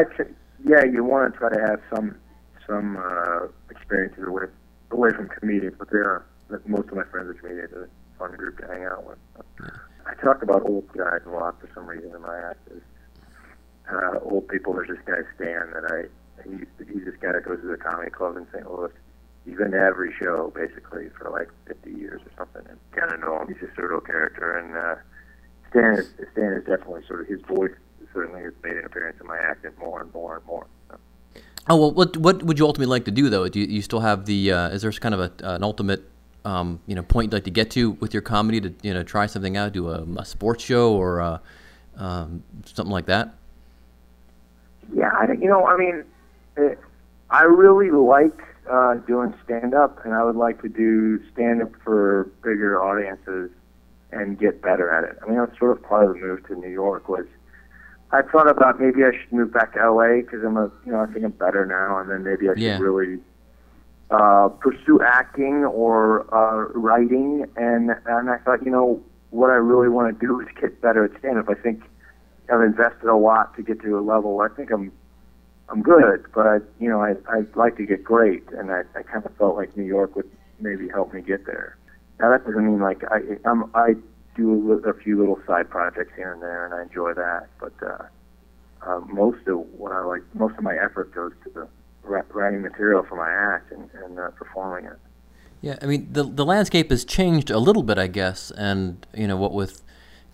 yeah, 0.64 0.84
you 0.84 1.02
want 1.02 1.32
to 1.32 1.38
try 1.38 1.48
to 1.48 1.60
have 1.60 1.80
some 1.92 2.14
some 2.66 2.96
uh, 2.96 3.48
experiences 3.70 4.24
away 4.26 4.44
away 4.90 5.10
from 5.10 5.28
comedians, 5.28 5.74
but 5.78 5.90
they 5.90 5.98
are 5.98 6.24
most 6.66 6.88
of 6.88 6.94
my 6.94 7.04
friends 7.04 7.30
are 7.30 7.34
comedians. 7.34 7.70
It's 7.72 7.90
a 7.90 8.18
fun 8.18 8.36
group 8.36 8.58
to 8.58 8.66
hang 8.66 8.84
out 8.84 9.04
with. 9.06 9.18
I 10.06 10.14
talk 10.22 10.42
about 10.42 10.62
old 10.68 10.86
guys 10.88 11.20
a 11.26 11.30
lot 11.30 11.58
for 11.60 11.68
some 11.74 11.86
reason 11.86 12.14
in 12.14 12.20
my 12.20 12.38
act. 12.50 12.68
Is, 12.70 12.82
uh, 13.90 14.18
old 14.22 14.46
people. 14.48 14.74
There's 14.74 14.88
this 14.88 14.98
guy 15.06 15.22
Stan 15.34 15.72
that 15.72 15.90
I 15.90 16.48
he's, 16.48 16.66
he's 16.86 17.04
this 17.04 17.16
guy 17.20 17.32
that 17.32 17.44
goes 17.44 17.60
to 17.60 17.68
the 17.68 17.76
comedy 17.76 18.10
club 18.10 18.36
in 18.36 18.46
St. 18.52 18.70
Louis. 18.70 18.92
He's 19.44 19.56
been 19.56 19.72
to 19.72 19.78
every 19.78 20.12
show 20.20 20.52
basically 20.54 21.08
for 21.18 21.30
like 21.30 21.48
50 21.66 21.90
years 21.98 22.20
or 22.22 22.30
something, 22.36 22.62
and 22.70 22.78
kind 22.92 23.12
of 23.12 23.20
know 23.20 23.40
him. 23.40 23.48
He's 23.48 23.68
a 23.68 23.74
pseudo 23.74 24.00
character, 24.00 24.56
and 24.56 24.76
uh, 24.76 25.02
Stan 25.70 25.98
is 25.98 26.12
Stan 26.32 26.52
is 26.52 26.64
definitely 26.64 27.02
sort 27.08 27.22
of 27.22 27.26
his 27.26 27.40
voice. 27.42 27.74
Certainly 28.12 28.42
has 28.42 28.52
made 28.62 28.76
an 28.76 28.84
appearance 28.84 29.18
in 29.20 29.26
my 29.26 29.38
act 29.38 29.64
and 29.64 29.76
more 29.78 30.02
and 30.02 30.12
more 30.12 30.36
and 30.36 30.46
more. 30.46 30.66
So. 30.90 30.98
Oh 31.68 31.76
well, 31.76 31.92
what 31.92 32.16
what 32.16 32.42
would 32.42 32.58
you 32.58 32.66
ultimately 32.66 32.90
like 32.90 33.04
to 33.06 33.10
do 33.10 33.30
though? 33.30 33.48
Do 33.48 33.60
you, 33.60 33.66
you 33.66 33.82
still 33.82 34.00
have 34.00 34.26
the? 34.26 34.52
Uh, 34.52 34.68
is 34.70 34.82
there 34.82 34.92
kind 34.92 35.14
of 35.14 35.20
a, 35.20 35.32
an 35.54 35.62
ultimate, 35.62 36.02
um, 36.44 36.80
you 36.86 36.94
know, 36.94 37.02
point 37.02 37.26
you'd 37.26 37.34
like 37.34 37.44
to 37.44 37.50
get 37.50 37.70
to 37.72 37.92
with 37.92 38.12
your 38.12 38.22
comedy 38.22 38.60
to 38.60 38.74
you 38.82 38.92
know 38.92 39.02
try 39.02 39.26
something 39.26 39.56
out, 39.56 39.72
do 39.72 39.88
a, 39.88 40.02
a 40.16 40.24
sports 40.24 40.64
show 40.64 40.92
or 40.94 41.20
uh, 41.20 41.38
um, 41.96 42.42
something 42.64 42.92
like 42.92 43.06
that? 43.06 43.34
Yeah, 44.92 45.10
I 45.12 45.32
you 45.32 45.48
know, 45.48 45.64
I 45.66 45.76
mean, 45.76 46.04
eh, 46.56 46.74
I 47.30 47.44
really 47.44 47.90
like 47.90 48.42
uh, 48.70 48.94
doing 48.94 49.32
stand 49.44 49.74
up, 49.74 50.04
and 50.04 50.14
I 50.14 50.24
would 50.24 50.36
like 50.36 50.60
to 50.62 50.68
do 50.68 51.20
stand 51.32 51.62
up 51.62 51.70
for 51.82 52.30
bigger 52.42 52.82
audiences 52.82 53.50
and 54.10 54.38
get 54.38 54.60
better 54.60 54.90
at 54.90 55.04
it. 55.04 55.18
I 55.22 55.28
mean, 55.28 55.38
that's 55.38 55.58
sort 55.58 55.72
of 55.72 55.82
part 55.82 56.04
of 56.04 56.14
the 56.14 56.20
move 56.20 56.46
to 56.48 56.54
New 56.54 56.68
York 56.68 57.08
was 57.08 57.26
I 58.12 58.20
thought 58.22 58.48
about 58.48 58.78
maybe 58.78 59.04
I 59.04 59.12
should 59.12 59.32
move 59.32 59.52
back 59.52 59.72
to 59.74 59.90
LA 59.90 60.20
because 60.20 60.44
I'm 60.44 60.56
a, 60.56 60.70
you 60.84 60.92
know, 60.92 61.00
I 61.00 61.06
think 61.06 61.24
I'm 61.24 61.30
better 61.32 61.64
now, 61.64 61.98
and 61.98 62.10
then 62.10 62.22
maybe 62.24 62.48
I 62.48 62.52
should 62.52 62.62
Yeah. 62.62 62.78
really 62.78 63.20
uh, 64.10 64.48
pursue 64.48 65.00
acting 65.00 65.64
or 65.64 66.26
uh, 66.34 66.68
writing, 66.78 67.46
and 67.56 67.90
and 68.06 68.30
I 68.30 68.36
thought, 68.38 68.62
you 68.62 68.70
know, 68.70 69.00
what 69.30 69.48
I 69.50 69.54
really 69.54 69.88
want 69.88 70.12
to 70.18 70.26
do 70.26 70.40
is 70.40 70.48
get 70.60 70.80
better 70.82 71.04
at 71.04 71.18
stand 71.18 71.38
up. 71.38 71.48
I 71.48 71.54
think 71.54 71.82
I've 72.52 72.60
invested 72.60 73.08
a 73.08 73.16
lot 73.16 73.56
to 73.56 73.62
get 73.62 73.80
to 73.82 73.98
a 73.98 74.02
level. 74.02 74.36
where 74.36 74.52
I 74.52 74.54
think 74.54 74.70
I'm 74.70 74.92
I'm 75.70 75.80
good, 75.82 76.26
but 76.34 76.46
I, 76.46 76.58
you 76.78 76.90
know, 76.90 77.00
I 77.02 77.14
I'd 77.30 77.56
like 77.56 77.76
to 77.78 77.86
get 77.86 78.04
great, 78.04 78.44
and 78.52 78.70
I 78.70 78.82
I 78.94 79.02
kind 79.02 79.24
of 79.24 79.34
felt 79.36 79.56
like 79.56 79.74
New 79.76 79.84
York 79.84 80.14
would 80.16 80.28
maybe 80.60 80.88
help 80.88 81.14
me 81.14 81.22
get 81.22 81.46
there. 81.46 81.78
Now 82.20 82.30
that 82.30 82.44
doesn't 82.44 82.66
mean 82.66 82.80
like 82.80 83.02
I 83.10 83.20
I'm 83.46 83.70
I 83.74 83.94
do 84.34 84.52
a, 84.52 84.58
li- 84.74 84.82
a 84.86 84.94
few 84.94 85.18
little 85.18 85.38
side 85.46 85.68
projects 85.68 86.12
here 86.16 86.32
and 86.32 86.42
there, 86.42 86.64
and 86.64 86.74
I 86.74 86.82
enjoy 86.82 87.14
that. 87.14 87.48
But 87.60 87.72
uh, 87.82 88.04
uh, 88.86 89.00
most 89.00 89.46
of 89.46 89.58
what 89.76 89.92
I 89.92 90.02
like, 90.04 90.22
most 90.34 90.56
of 90.56 90.62
my 90.62 90.76
effort 90.76 91.14
goes 91.14 91.32
to 91.44 91.50
the 91.50 91.68
writing 92.02 92.62
material 92.62 93.04
for 93.04 93.16
my 93.16 93.30
act 93.30 93.72
and, 93.72 93.88
and 94.04 94.18
uh, 94.18 94.30
performing 94.30 94.86
it. 94.86 94.98
Yeah, 95.60 95.76
I 95.80 95.86
mean 95.86 96.08
the 96.10 96.24
the 96.24 96.44
landscape 96.44 96.90
has 96.90 97.04
changed 97.04 97.48
a 97.48 97.58
little 97.58 97.84
bit, 97.84 97.96
I 97.96 98.08
guess, 98.08 98.50
and 98.50 99.06
you 99.14 99.28
know 99.28 99.36
what 99.36 99.52
with 99.52 99.82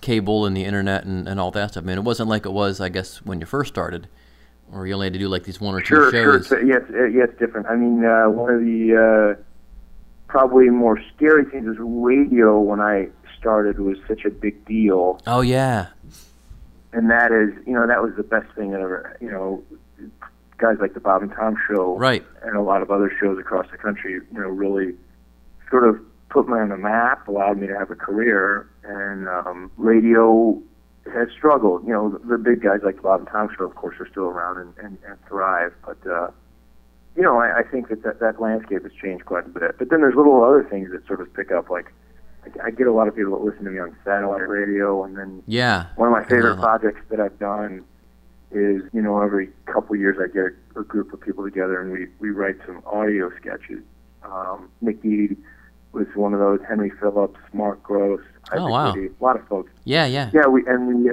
cable 0.01 0.47
and 0.47 0.57
the 0.57 0.65
internet 0.65 1.05
and, 1.05 1.29
and 1.29 1.41
all 1.41 1.51
that 1.51 1.73
stuff. 1.73 1.85
I 1.85 1.87
mean, 1.87 1.99
it 1.99 2.05
wasn't 2.05 2.29
like 2.29 2.47
it 2.47 2.53
was, 2.53 2.81
I 2.81 2.89
guess, 2.89 3.19
when 3.23 3.41
you 3.41 3.47
first 3.47 3.69
started, 3.69 4.09
or 4.73 4.87
you 4.87 4.95
only 4.95 5.07
had 5.07 5.13
to 5.15 5.19
do 5.19 5.29
like 5.29 5.45
these 5.45 5.61
one 5.61 5.75
or 5.75 5.81
two 5.81 6.11
shows. 6.11 6.13
Sure, 6.13 6.43
sure. 6.43 6.63
yes, 6.65 6.83
yeah, 6.91 7.25
it's 7.25 7.39
different. 7.39 7.67
I 7.67 7.77
mean, 7.77 8.05
uh, 8.05 8.29
one 8.29 8.53
of 8.53 8.61
the 8.61 9.37
uh, 9.37 9.43
probably 10.29 10.71
more 10.71 11.01
scary 11.15 11.45
things 11.45 11.67
is 11.67 11.77
radio. 11.79 12.59
When 12.59 12.81
I 12.81 13.09
started, 13.39 13.79
was 13.79 13.99
such 14.07 14.25
a 14.25 14.31
big 14.31 14.65
deal, 14.67 15.21
Oh 15.27 15.41
yeah, 15.41 15.89
and 16.93 17.11
that 17.11 17.31
is, 17.33 17.51
you 17.67 17.73
know, 17.75 17.87
that 17.87 18.03
was 18.03 18.13
the 18.17 18.23
best 18.23 18.51
thing 18.55 18.71
that 18.73 18.81
ever. 18.81 19.17
You 19.21 19.31
know, 19.31 19.63
guys 20.59 20.77
like 20.81 20.95
the 20.95 21.01
Bob 21.01 21.23
and 21.23 21.33
Tom 21.33 21.57
Show, 21.69 21.97
Right. 21.97 22.25
and 22.43 22.57
a 22.57 22.63
lot 22.63 22.83
of 22.83 22.91
other 22.91 23.13
shows 23.21 23.39
across 23.39 23.67
the 23.71 23.79
country, 23.79 24.13
you 24.15 24.25
know, 24.41 24.49
really 24.49 24.95
sort 25.71 25.85
of 25.89 25.99
put 26.31 26.49
me 26.49 26.59
on 26.59 26.69
the 26.71 26.77
map, 26.77 27.29
allowed 27.29 27.59
me 27.59 27.67
to 27.67 27.79
have 27.79 27.91
a 27.91 27.95
career, 27.95 28.69
and 28.85 29.29
um, 29.29 29.71
radio 29.77 30.61
has 31.15 31.29
struggled. 31.37 31.87
You 31.87 31.93
know, 31.93 32.09
the, 32.11 32.19
the 32.37 32.39
big 32.39 32.63
guys 32.63 32.81
like 32.85 32.97
the 32.97 33.03
Bob 33.03 33.21
and 33.21 33.29
Tom 33.29 33.49
Show, 33.57 33.65
of 33.65 33.75
course, 33.77 33.97
are 34.01 34.09
still 34.11 34.25
around 34.25 34.59
and, 34.59 34.75
and, 34.79 34.99
and 35.09 35.17
thrive, 35.27 35.73
but. 35.85 35.99
uh 36.11 36.31
you 37.17 37.25
know, 37.25 37.39
I, 37.41 37.59
I 37.59 37.63
think 37.65 37.89
that, 37.89 38.05
that 38.05 38.21
that 38.21 38.41
landscape 38.41 38.85
has 38.85 38.93
changed 38.93 39.25
quite 39.25 39.45
a 39.45 39.49
bit. 39.49 39.77
But 39.77 39.91
then 39.91 40.03
there's 40.03 40.15
little 40.15 40.45
other 40.45 40.63
things 40.63 40.93
that 40.93 41.05
sort 41.09 41.21
of 41.21 41.35
pick 41.35 41.51
up. 41.51 41.69
Like, 41.69 41.93
I, 42.65 42.71
get 42.71 42.87
a 42.87 42.93
lot 42.93 43.09
of 43.09 43.17
people 43.17 43.39
that 43.39 43.45
listen 43.45 43.65
to 43.65 43.71
me 43.71 43.79
on 43.79 43.97
satellite 44.05 44.49
radio, 44.49 45.05
and 45.05 45.17
then 45.17 45.43
yeah. 45.47 45.87
one 45.97 46.09
of 46.09 46.13
my 46.13 46.25
favorite 46.25 46.59
projects 46.59 47.01
that 47.11 47.21
I've 47.21 47.39
done 47.39 47.85
is, 48.51 48.83
you 48.93 49.03
know, 49.03 49.21
every 49.21 49.49
couple 49.67 49.95
of 49.95 50.01
years 50.01 50.17
I 50.21 50.27
get 50.33 50.47
a, 50.77 50.81
a 50.81 50.85
group 50.85 51.13
of 51.13 51.21
people 51.21 51.45
together 51.45 51.81
and 51.81 51.93
we 51.93 52.07
we 52.19 52.31
write 52.31 52.57
some 52.67 52.83
audio 52.87 53.31
sketches. 53.37 53.83
Um, 54.23 54.71
Mickey 54.81 55.37
was 55.93 56.07
one 56.15 56.33
of 56.33 56.41
those. 56.41 56.61
Henry 56.67 56.91
Phillips, 56.99 57.39
Mark 57.53 57.83
Gross, 57.83 58.23
Oh, 58.53 58.69
wow. 58.69 58.95
A 58.95 59.09
lot 59.21 59.37
of 59.37 59.47
folks. 59.49 59.71
Yeah, 59.85 60.07
yeah. 60.07 60.31
Yeah, 60.33 60.47
we 60.47 60.67
and 60.67 61.05
we 61.05 61.13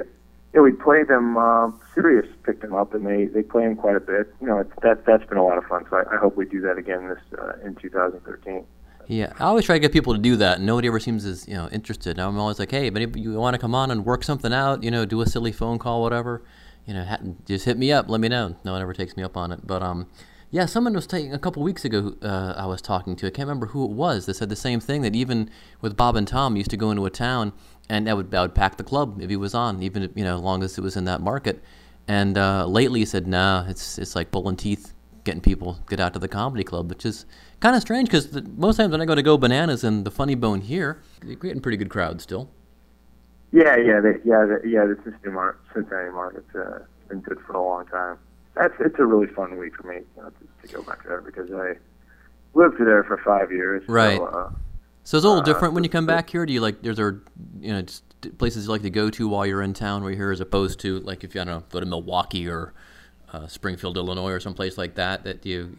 yeah 0.54 0.60
we 0.60 0.72
play 0.72 1.02
them. 1.02 1.36
Uh, 1.36 1.70
Sirius 1.94 2.26
picked 2.44 2.62
them 2.62 2.74
up, 2.74 2.94
and 2.94 3.06
they 3.06 3.26
they 3.26 3.42
play 3.42 3.64
them 3.64 3.76
quite 3.76 3.96
a 3.96 4.00
bit. 4.00 4.32
You 4.40 4.46
know, 4.46 4.58
it's, 4.58 4.72
that 4.82 5.04
that's 5.04 5.26
been 5.26 5.38
a 5.38 5.44
lot 5.44 5.58
of 5.58 5.64
fun. 5.64 5.84
So 5.90 5.96
I, 5.96 6.14
I 6.14 6.18
hope 6.18 6.36
we 6.36 6.46
do 6.46 6.60
that 6.62 6.78
again 6.78 7.08
this 7.08 7.38
uh, 7.38 7.52
in 7.64 7.74
2013. 7.76 8.64
Yeah, 9.08 9.32
I 9.38 9.44
always 9.44 9.64
try 9.64 9.76
to 9.76 9.80
get 9.80 9.92
people 9.92 10.14
to 10.14 10.18
do 10.18 10.36
that, 10.36 10.58
and 10.58 10.66
nobody 10.66 10.88
ever 10.88 10.98
seems 10.98 11.24
as 11.24 11.46
you 11.46 11.54
know 11.54 11.68
interested. 11.68 12.18
I'm 12.18 12.38
always 12.38 12.58
like, 12.58 12.70
hey, 12.70 12.90
but 12.90 13.02
if 13.02 13.16
you 13.16 13.34
want 13.34 13.54
to 13.54 13.58
come 13.58 13.74
on 13.74 13.90
and 13.90 14.04
work 14.04 14.24
something 14.24 14.52
out, 14.52 14.82
you 14.82 14.90
know, 14.90 15.04
do 15.04 15.20
a 15.20 15.26
silly 15.26 15.52
phone 15.52 15.78
call, 15.78 16.02
whatever, 16.02 16.42
you 16.86 16.94
know, 16.94 17.04
ha- 17.04 17.20
just 17.44 17.64
hit 17.66 17.78
me 17.78 17.92
up, 17.92 18.08
let 18.08 18.20
me 18.20 18.28
know. 18.28 18.56
No 18.64 18.72
one 18.72 18.82
ever 18.82 18.92
takes 18.92 19.16
me 19.16 19.22
up 19.22 19.36
on 19.36 19.52
it, 19.52 19.60
but 19.64 19.80
um, 19.80 20.08
yeah, 20.50 20.66
someone 20.66 20.94
was 20.94 21.06
taking 21.06 21.32
a 21.32 21.38
couple 21.38 21.62
weeks 21.62 21.84
ago. 21.84 22.14
Uh, 22.22 22.54
I 22.56 22.66
was 22.66 22.80
talking 22.80 23.14
to, 23.16 23.26
I 23.26 23.30
can't 23.30 23.48
remember 23.48 23.66
who 23.66 23.84
it 23.84 23.90
was. 23.90 24.26
That 24.26 24.34
said 24.34 24.48
the 24.48 24.56
same 24.56 24.80
thing 24.80 25.02
that 25.02 25.14
even 25.14 25.50
with 25.80 25.96
Bob 25.96 26.16
and 26.16 26.26
Tom, 26.26 26.56
used 26.56 26.70
to 26.70 26.76
go 26.76 26.90
into 26.90 27.04
a 27.06 27.10
town 27.10 27.52
and 27.88 28.06
that 28.06 28.16
would 28.16 28.34
I 28.34 28.42
would 28.42 28.54
pack 28.54 28.76
the 28.76 28.84
club 28.84 29.20
if 29.20 29.30
he 29.30 29.36
was 29.36 29.54
on, 29.54 29.82
even 29.82 30.10
you 30.14 30.24
know, 30.24 30.36
as 30.36 30.42
long 30.42 30.62
as 30.62 30.78
it 30.78 30.80
was 30.80 30.96
in 30.96 31.04
that 31.04 31.20
market. 31.20 31.62
And 32.08 32.38
uh, 32.38 32.66
lately, 32.66 33.00
he 33.00 33.06
said, 33.06 33.26
nah, 33.26 33.66
it's 33.68 33.98
it's 33.98 34.14
like 34.16 34.30
pulling 34.30 34.56
teeth 34.56 34.92
getting 35.26 35.42
people 35.42 35.78
get 35.90 36.00
out 36.00 36.14
to 36.14 36.18
the 36.18 36.28
comedy 36.28 36.64
club, 36.64 36.88
which 36.88 37.04
is 37.04 37.26
kind 37.60 37.76
of 37.76 37.82
strange 37.82 38.08
because 38.08 38.32
most 38.56 38.76
times 38.76 38.92
when 38.92 39.02
I 39.02 39.04
go 39.04 39.14
to 39.14 39.22
Go 39.22 39.36
Bananas 39.36 39.84
and 39.84 40.06
the 40.06 40.10
Funny 40.10 40.34
Bone 40.34 40.62
here, 40.62 41.02
you're 41.22 41.36
getting 41.36 41.60
pretty 41.60 41.76
good 41.76 41.90
crowds 41.90 42.22
still. 42.22 42.48
Yeah, 43.52 43.76
yeah, 43.76 44.00
they, 44.00 44.14
yeah, 44.24 44.44
the, 44.44 44.60
yeah. 44.64 44.84
The 44.86 44.96
Cincinnati, 45.04 45.30
mar- 45.30 45.58
Cincinnati 45.74 46.10
market's 46.10 46.54
uh, 46.54 46.80
been 47.08 47.20
good 47.20 47.38
for 47.46 47.52
a 47.52 47.62
long 47.62 47.86
time. 47.86 48.18
That's 48.54 48.74
it's 48.80 48.98
a 48.98 49.04
really 49.04 49.26
fun 49.28 49.58
week 49.58 49.76
for 49.76 49.86
me 49.86 49.96
you 49.96 50.22
know, 50.22 50.30
to, 50.30 50.68
to 50.68 50.74
go 50.74 50.82
back 50.82 51.04
there 51.06 51.20
because 51.20 51.50
I 51.52 51.74
lived 52.54 52.78
there 52.78 53.04
for 53.04 53.18
five 53.18 53.52
years. 53.52 53.86
Right. 53.88 54.16
So, 54.16 54.26
uh, 54.26 54.50
So 55.04 55.18
it's 55.18 55.24
a 55.24 55.28
little 55.28 55.42
Uh, 55.42 55.44
different 55.44 55.74
when 55.74 55.84
you 55.84 55.90
come 55.90 56.06
back 56.06 56.30
here. 56.30 56.46
Do 56.46 56.52
you 56.52 56.60
like? 56.60 56.84
Is 56.84 56.96
there 56.96 57.20
you 57.60 57.72
know 57.72 57.82
just 57.82 58.02
places 58.38 58.64
you 58.64 58.70
like 58.70 58.82
to 58.82 58.90
go 58.90 59.10
to 59.10 59.28
while 59.28 59.46
you're 59.46 59.62
in 59.62 59.74
town 59.74 60.02
where 60.02 60.10
you're 60.10 60.18
here, 60.18 60.32
as 60.32 60.40
opposed 60.40 60.80
to 60.80 61.00
like 61.00 61.22
if 61.22 61.34
you 61.34 61.40
I 61.40 61.44
don't 61.44 61.54
know 61.54 61.64
go 61.70 61.80
to 61.80 61.86
Milwaukee 61.86 62.48
or 62.48 62.72
uh, 63.32 63.46
Springfield, 63.46 63.96
Illinois, 63.96 64.30
or 64.32 64.40
someplace 64.40 64.78
like 64.78 64.94
that 64.94 65.24
that 65.24 65.44
you 65.46 65.76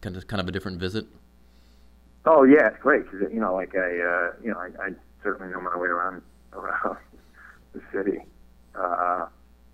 kind 0.00 0.16
of 0.16 0.26
kind 0.26 0.40
of 0.40 0.48
a 0.48 0.52
different 0.52 0.78
visit. 0.80 1.06
Oh 2.24 2.42
yeah, 2.44 2.68
it's 2.68 2.82
great 2.82 3.04
because 3.10 3.32
you 3.32 3.40
know, 3.40 3.54
like 3.54 3.74
I, 3.76 3.78
uh, 4.00 4.32
you 4.42 4.50
know, 4.52 4.58
I, 4.58 4.70
I 4.82 4.90
certainly 5.22 5.52
know 5.52 5.60
my 5.60 5.76
way 5.76 5.88
around 5.88 6.22
around 6.52 6.96
the 7.72 7.80
city, 7.92 8.20
uh, 8.74 9.26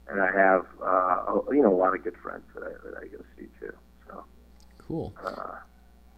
and 0.09 0.21
I 0.21 0.31
have, 0.33 0.67
uh, 0.83 0.87
a- 0.87 1.55
you 1.55 1.63
know, 1.63 1.73
a 1.73 1.77
lot 1.77 1.95
of 1.95 2.03
good 2.05 2.17
friends 2.23 2.43
that 2.55 2.65
I 2.65 2.71
that 2.89 2.99
I 2.99 3.07
go 3.07 3.23
see 3.39 3.47
too. 3.61 3.73
So 4.09 4.25
Cool. 4.79 5.15
uh, 5.25 5.57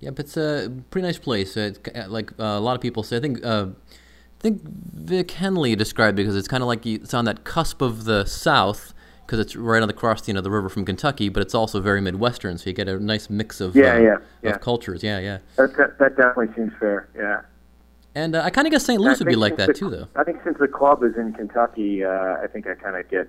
Yeah, 0.00 0.10
but 0.10 0.24
it's 0.24 0.36
a 0.36 0.72
pretty 0.90 1.06
nice 1.06 1.18
place. 1.18 1.56
It's, 1.56 1.78
uh, 1.94 2.06
like 2.08 2.32
uh, 2.40 2.44
a 2.44 2.60
lot 2.60 2.74
of 2.74 2.80
people 2.80 3.02
say. 3.02 3.18
I 3.18 3.20
think 3.20 3.44
uh, 3.44 3.66
I 3.68 4.40
think 4.40 4.62
Vic 4.64 5.30
Henley 5.32 5.76
described 5.76 6.18
it 6.18 6.22
because 6.22 6.36
it's 6.36 6.48
kind 6.48 6.62
of 6.62 6.66
like 6.66 6.84
it's 6.86 7.14
on 7.14 7.26
that 7.26 7.44
cusp 7.44 7.82
of 7.82 8.04
the 8.04 8.24
South 8.24 8.93
because 9.26 9.38
it's 9.38 9.56
right 9.56 9.80
on 9.82 9.88
the 9.88 9.94
cross 9.94 10.26
you 10.28 10.34
know 10.34 10.40
the 10.40 10.50
river 10.50 10.68
from 10.68 10.84
Kentucky, 10.84 11.28
but 11.28 11.42
it's 11.42 11.54
also 11.54 11.80
very 11.80 12.00
Midwestern, 12.00 12.58
so 12.58 12.68
you 12.70 12.74
get 12.74 12.88
a 12.88 12.98
nice 12.98 13.30
mix 13.30 13.60
of 13.60 13.74
Yeah, 13.74 13.94
uh, 13.94 13.98
yeah, 13.98 14.16
yeah. 14.42 14.50
of 14.50 14.60
cultures. 14.60 15.02
Yeah, 15.02 15.18
yeah. 15.18 15.38
that, 15.56 15.76
that 15.76 15.98
that 15.98 16.16
definitely 16.16 16.54
seems 16.54 16.72
fair. 16.78 17.08
Yeah. 17.16 17.42
And 18.16 18.36
uh, 18.36 18.42
I 18.42 18.50
kind 18.50 18.66
of 18.66 18.70
guess 18.70 18.84
St. 18.84 19.00
Louis 19.00 19.18
would 19.18 19.26
be 19.26 19.34
like 19.34 19.56
that 19.56 19.66
the- 19.68 19.72
too, 19.74 19.90
though. 19.90 20.06
I 20.14 20.22
think 20.24 20.38
since 20.44 20.56
the 20.58 20.68
club 20.68 21.02
is 21.02 21.16
in 21.16 21.32
Kentucky, 21.32 22.04
uh, 22.04 22.36
I 22.42 22.46
think 22.52 22.66
I 22.68 22.74
kind 22.74 22.94
of 22.96 23.10
get, 23.10 23.28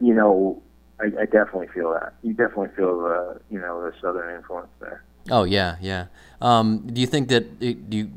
you 0.00 0.12
know, 0.14 0.62
I, 1.00 1.04
I 1.22 1.24
definitely 1.24 1.68
feel 1.68 1.90
that. 1.94 2.12
You 2.22 2.34
definitely 2.34 2.68
feel 2.76 3.00
the, 3.00 3.40
you 3.50 3.58
know, 3.58 3.82
the 3.82 3.96
southern 4.02 4.34
influence 4.36 4.68
there. 4.80 5.02
Oh 5.30 5.44
yeah, 5.44 5.76
yeah. 5.80 6.06
Um, 6.42 6.86
do 6.92 7.00
you 7.00 7.06
think 7.06 7.28
that 7.28 7.46
it, 7.60 7.88
do 7.88 7.96
you 7.96 8.10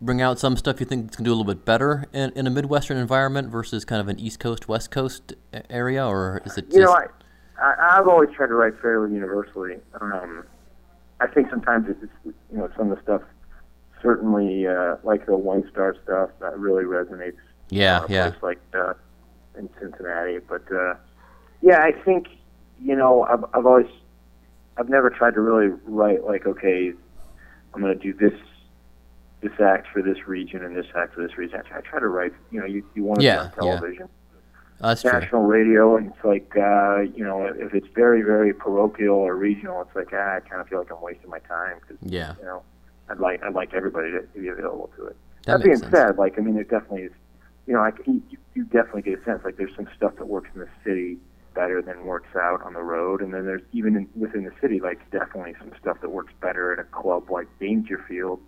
bring 0.00 0.20
out 0.20 0.38
some 0.38 0.56
stuff 0.56 0.80
you 0.80 0.86
think 0.86 1.12
can 1.14 1.24
do 1.24 1.30
a 1.30 1.34
little 1.34 1.44
bit 1.52 1.64
better 1.64 2.06
in, 2.12 2.32
in 2.34 2.46
a 2.46 2.50
Midwestern 2.50 2.96
environment 2.96 3.48
versus 3.48 3.84
kind 3.84 4.00
of 4.00 4.08
an 4.08 4.18
East 4.18 4.38
Coast 4.40 4.68
West 4.68 4.90
Coast 4.90 5.34
area, 5.70 6.06
or 6.06 6.42
is 6.44 6.58
it 6.58 6.66
just 6.66 6.76
You 6.76 6.84
know, 6.84 6.92
I, 6.92 7.06
I 7.58 7.98
I've 7.98 8.08
always 8.08 8.30
tried 8.34 8.48
to 8.48 8.54
write 8.54 8.74
fairly 8.80 9.12
universally. 9.12 9.76
Um, 10.00 10.44
I 11.20 11.26
think 11.26 11.48
sometimes 11.50 11.88
it's 11.88 12.12
you 12.24 12.58
know 12.58 12.70
some 12.76 12.90
of 12.90 12.96
the 12.96 13.02
stuff, 13.02 13.22
certainly 14.02 14.66
uh, 14.66 14.96
like 15.04 15.26
the 15.26 15.36
one 15.36 15.68
star 15.70 15.96
stuff 16.04 16.30
that 16.40 16.58
really 16.58 16.84
resonates. 16.84 17.38
Yeah, 17.70 18.04
a 18.04 18.12
yeah. 18.12 18.30
place 18.30 18.42
like 18.42 18.60
uh, 18.74 18.94
in 19.58 19.68
Cincinnati, 19.80 20.38
but 20.38 20.70
uh, 20.72 20.94
yeah, 21.62 21.80
I 21.80 21.92
think 22.04 22.28
you 22.80 22.96
know 22.96 23.22
I've 23.22 23.44
I've 23.54 23.66
always 23.66 23.86
I've 24.76 24.88
never 24.88 25.08
tried 25.08 25.34
to 25.34 25.40
really 25.40 25.74
write 25.86 26.24
like 26.24 26.46
okay, 26.46 26.92
I'm 27.72 27.80
going 27.80 27.98
to 27.98 28.02
do 28.02 28.12
this 28.12 28.38
this 29.44 29.60
act 29.60 29.86
for 29.92 30.00
this 30.02 30.26
region 30.26 30.64
and 30.64 30.74
this 30.74 30.86
act 30.96 31.14
for 31.14 31.22
this 31.26 31.36
region. 31.36 31.60
I 31.74 31.80
try, 31.80 32.00
to 32.00 32.08
write. 32.08 32.32
You 32.50 32.60
know, 32.60 32.66
you 32.66 32.82
you 32.94 33.04
want 33.04 33.20
to 33.20 33.24
Yeah, 33.24 33.34
be 33.34 33.38
on 33.40 33.44
yeah. 33.46 33.54
television 33.54 34.08
that's 34.80 35.02
true. 35.02 35.12
national 35.12 35.42
radio, 35.44 35.96
and 35.96 36.08
it's 36.10 36.24
like 36.24 36.50
uh, 36.56 37.00
you 37.00 37.22
know, 37.24 37.44
if 37.44 37.74
it's 37.74 37.86
very 37.94 38.22
very 38.22 38.52
parochial 38.54 39.16
or 39.16 39.36
regional, 39.36 39.82
it's 39.82 39.94
like 39.94 40.08
ah, 40.12 40.36
I 40.36 40.40
kind 40.40 40.60
of 40.60 40.68
feel 40.68 40.78
like 40.78 40.90
I'm 40.90 41.00
wasting 41.02 41.30
my 41.30 41.38
time 41.40 41.76
because 41.80 41.96
Yeah. 42.02 42.34
you 42.38 42.44
know, 42.44 42.62
I'd 43.08 43.18
like 43.18 43.42
I'd 43.44 43.54
like 43.54 43.74
everybody 43.74 44.10
to, 44.12 44.22
to 44.22 44.38
be 44.40 44.48
available 44.48 44.90
to 44.96 45.06
it. 45.06 45.16
That 45.46 45.58
That, 45.58 45.64
being 45.64 45.76
sense. 45.76 45.92
said, 45.92 46.18
like 46.18 46.38
I 46.38 46.42
mean, 46.42 46.54
there 46.54 46.64
definitely 46.64 47.02
is, 47.02 47.12
you 47.66 47.74
know, 47.74 47.80
I, 47.80 47.92
you, 48.06 48.22
you 48.54 48.64
definitely 48.64 49.02
get 49.02 49.20
a 49.20 49.24
sense 49.24 49.42
like 49.44 49.56
there's 49.58 49.76
some 49.76 49.88
stuff 49.96 50.16
that 50.16 50.26
works 50.26 50.48
in 50.54 50.60
the 50.60 50.68
city 50.84 51.18
better 51.54 51.80
than 51.80 52.04
works 52.04 52.34
out 52.34 52.60
on 52.62 52.72
the 52.72 52.82
road, 52.82 53.20
and 53.22 53.32
then 53.32 53.44
there's 53.46 53.62
even 53.72 53.94
in, 53.96 54.08
within 54.16 54.42
the 54.44 54.52
city, 54.60 54.80
like 54.80 54.98
definitely 55.12 55.54
some 55.60 55.70
stuff 55.80 56.00
that 56.00 56.10
works 56.10 56.32
better 56.40 56.72
at 56.72 56.78
a 56.80 56.84
club 56.84 57.30
like 57.30 57.46
Dangerfield 57.60 58.40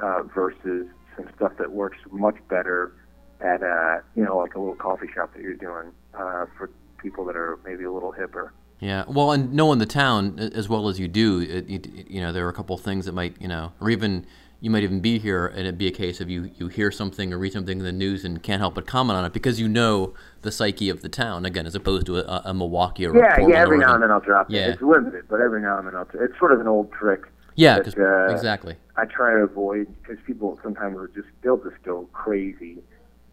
uh, 0.00 0.22
versus 0.34 0.86
some 1.16 1.28
stuff 1.36 1.52
that 1.58 1.70
works 1.72 1.98
much 2.10 2.36
better 2.48 2.94
at 3.40 3.62
uh, 3.62 3.98
you 4.14 4.24
know 4.24 4.38
like 4.38 4.54
a 4.54 4.58
little 4.58 4.74
coffee 4.76 5.08
shop 5.12 5.32
that 5.34 5.42
you're 5.42 5.54
doing 5.54 5.92
uh, 6.14 6.46
for 6.56 6.70
people 6.98 7.24
that 7.24 7.36
are 7.36 7.58
maybe 7.64 7.84
a 7.84 7.90
little 7.92 8.12
hipper. 8.12 8.50
Yeah, 8.80 9.04
well, 9.06 9.30
and 9.30 9.52
knowing 9.52 9.78
the 9.78 9.86
town 9.86 10.38
as 10.40 10.68
well 10.68 10.88
as 10.88 10.98
you 10.98 11.06
do, 11.06 11.38
it, 11.40 11.70
it, 11.70 12.10
you 12.10 12.20
know, 12.20 12.32
there 12.32 12.44
are 12.46 12.48
a 12.48 12.52
couple 12.52 12.74
of 12.74 12.82
things 12.82 13.06
that 13.06 13.12
might, 13.12 13.40
you 13.40 13.46
know, 13.46 13.72
or 13.80 13.90
even 13.90 14.26
you 14.58 14.70
might 14.70 14.82
even 14.82 14.98
be 15.00 15.20
here 15.20 15.46
and 15.48 15.60
it'd 15.60 15.78
be 15.78 15.86
a 15.88 15.92
case 15.92 16.20
of 16.20 16.28
you 16.30 16.50
you 16.56 16.68
hear 16.68 16.90
something 16.90 17.32
or 17.32 17.38
read 17.38 17.52
something 17.52 17.78
in 17.78 17.84
the 17.84 17.92
news 17.92 18.24
and 18.24 18.42
can't 18.44 18.60
help 18.60 18.76
but 18.76 18.86
comment 18.86 19.16
on 19.16 19.24
it 19.24 19.32
because 19.32 19.58
you 19.60 19.68
know 19.68 20.14
the 20.42 20.52
psyche 20.52 20.88
of 20.88 21.02
the 21.02 21.08
town 21.08 21.44
again, 21.46 21.64
as 21.66 21.74
opposed 21.76 22.06
to 22.06 22.16
a, 22.18 22.42
a 22.44 22.54
Milwaukee 22.54 23.06
or 23.06 23.12
a 23.12 23.18
Yeah, 23.18 23.46
yeah. 23.48 23.56
Every 23.62 23.78
now 23.78 23.94
and 23.94 24.02
then 24.02 24.10
I'll 24.10 24.20
drop 24.20 24.46
Yeah. 24.50 24.62
it. 24.62 24.70
It's 24.70 24.82
limited, 24.82 25.26
but 25.28 25.40
every 25.40 25.60
now 25.62 25.78
and 25.78 25.86
then 25.86 25.94
I'll. 25.94 26.08
It's 26.14 26.36
sort 26.38 26.52
of 26.52 26.60
an 26.60 26.66
old 26.68 26.92
trick. 26.92 27.22
Yeah, 27.54 27.80
'cause- 27.80 27.96
uh, 27.96 28.28
exactly. 28.30 28.76
I 28.96 29.04
try 29.06 29.32
to 29.32 29.38
avoid 29.38 29.86
because 30.02 30.18
people 30.26 30.58
sometimes 30.62 30.96
will 30.96 31.06
just 31.08 31.28
they'll 31.42 31.56
just 31.56 31.82
go 31.82 32.08
crazy 32.12 32.82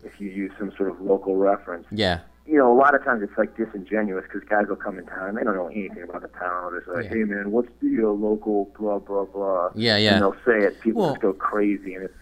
if 0.03 0.19
you 0.21 0.29
use 0.29 0.51
some 0.57 0.71
sort 0.77 0.89
of 0.89 1.01
local 1.01 1.35
reference. 1.35 1.85
Yeah, 1.91 2.19
You 2.45 2.57
know, 2.57 2.71
a 2.71 2.77
lot 2.77 2.95
of 2.95 3.03
times 3.03 3.21
it's 3.21 3.37
like 3.37 3.55
disingenuous 3.57 4.23
because 4.23 4.41
guys 4.49 4.67
will 4.67 4.75
come 4.77 4.97
in 4.97 5.05
town 5.05 5.29
and 5.29 5.37
they 5.37 5.43
don't 5.43 5.55
know 5.55 5.67
anything 5.67 6.01
about 6.03 6.21
the 6.23 6.29
town. 6.29 6.71
They're 6.71 6.95
like, 6.95 7.05
Yeah. 7.05 7.09
"Hey 7.17 7.23
man, 7.25 7.51
what's 7.51 7.69
the 7.81 8.03
uh, 8.03 8.07
local 8.07 8.71
blah 8.79 8.97
blah 8.99 9.25
blah?" 9.25 9.71
Yeah, 9.75 9.97
yeah. 9.97 10.13
And 10.13 10.21
they'll 10.23 10.35
say 10.45 10.59
it. 10.65 10.79
People 10.79 11.01
Well- 11.01 11.11
just 11.11 11.21
go 11.21 11.33
crazy, 11.33 11.93
and 11.95 12.05
it's 12.05 12.17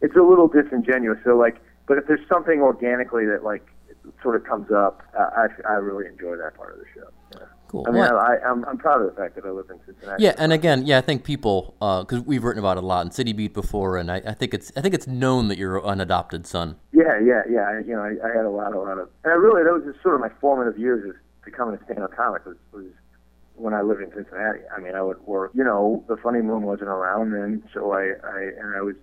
it's 0.00 0.16
a 0.16 0.22
little 0.22 0.48
disingenuous. 0.48 1.18
So 1.24 1.36
like, 1.36 1.56
but 1.86 1.98
if 1.98 2.06
there's 2.06 2.26
something 2.28 2.60
organically 2.62 3.26
that 3.26 3.44
like 3.44 3.64
sort 4.22 4.34
of 4.36 4.44
comes 4.44 4.70
up, 4.72 5.02
uh, 5.16 5.30
I 5.36 5.48
I 5.68 5.74
really 5.74 6.06
enjoy 6.06 6.36
that 6.36 6.54
part 6.54 6.72
of 6.72 6.78
the 6.80 6.86
show. 6.94 7.08
Cool. 7.68 7.84
I 7.86 7.90
mean, 7.90 8.00
Well, 8.00 8.16
I, 8.16 8.36
I, 8.36 8.50
I'm 8.50 8.64
I'm 8.64 8.78
proud 8.78 9.02
of 9.02 9.14
the 9.14 9.20
fact 9.20 9.34
that 9.36 9.44
I 9.44 9.50
live 9.50 9.66
in 9.70 9.78
Cincinnati. 9.84 10.24
Yeah, 10.24 10.34
and 10.38 10.54
again, 10.54 10.86
yeah, 10.86 10.98
I 10.98 11.02
think 11.02 11.22
people 11.22 11.74
uh, 11.82 12.00
because 12.00 12.22
we've 12.22 12.42
written 12.42 12.58
about 12.58 12.78
it 12.78 12.82
a 12.82 12.86
lot 12.86 13.04
in 13.04 13.12
City 13.12 13.34
Beat 13.34 13.52
before, 13.52 13.98
and 13.98 14.10
I, 14.10 14.22
I 14.26 14.32
think 14.32 14.54
it's 14.54 14.72
I 14.74 14.80
think 14.80 14.94
it's 14.94 15.06
known 15.06 15.48
that 15.48 15.58
you're 15.58 15.86
an 15.86 16.00
adopted 16.00 16.46
son. 16.46 16.76
Yeah, 16.92 17.20
yeah, 17.20 17.42
yeah. 17.48 17.60
I, 17.68 17.78
you 17.80 17.94
know, 17.94 18.02
I, 18.02 18.16
I 18.26 18.34
had 18.34 18.46
a 18.46 18.50
lot, 18.50 18.72
a 18.72 18.80
lot 18.80 18.98
of, 18.98 19.10
and 19.22 19.32
I 19.32 19.36
really 19.36 19.62
that 19.64 19.72
was 19.72 19.84
just 19.84 20.02
sort 20.02 20.14
of 20.14 20.20
my 20.22 20.30
formative 20.40 20.80
years 20.80 21.08
of 21.08 21.16
becoming 21.44 21.78
a 21.78 21.84
stand-up 21.84 22.16
comic 22.16 22.44
was, 22.46 22.56
was 22.72 22.86
when 23.54 23.74
I 23.74 23.82
lived 23.82 24.00
in 24.00 24.12
Cincinnati. 24.14 24.60
I 24.74 24.80
mean, 24.80 24.94
I 24.94 25.02
would 25.02 25.20
work. 25.26 25.50
You 25.54 25.64
know, 25.64 26.02
the 26.08 26.16
Funny 26.16 26.40
Bone 26.40 26.62
wasn't 26.62 26.88
around 26.88 27.32
then, 27.32 27.62
so 27.74 27.92
I, 27.92 28.12
I 28.24 28.40
and 28.58 28.76
I 28.76 28.80
was 28.80 28.96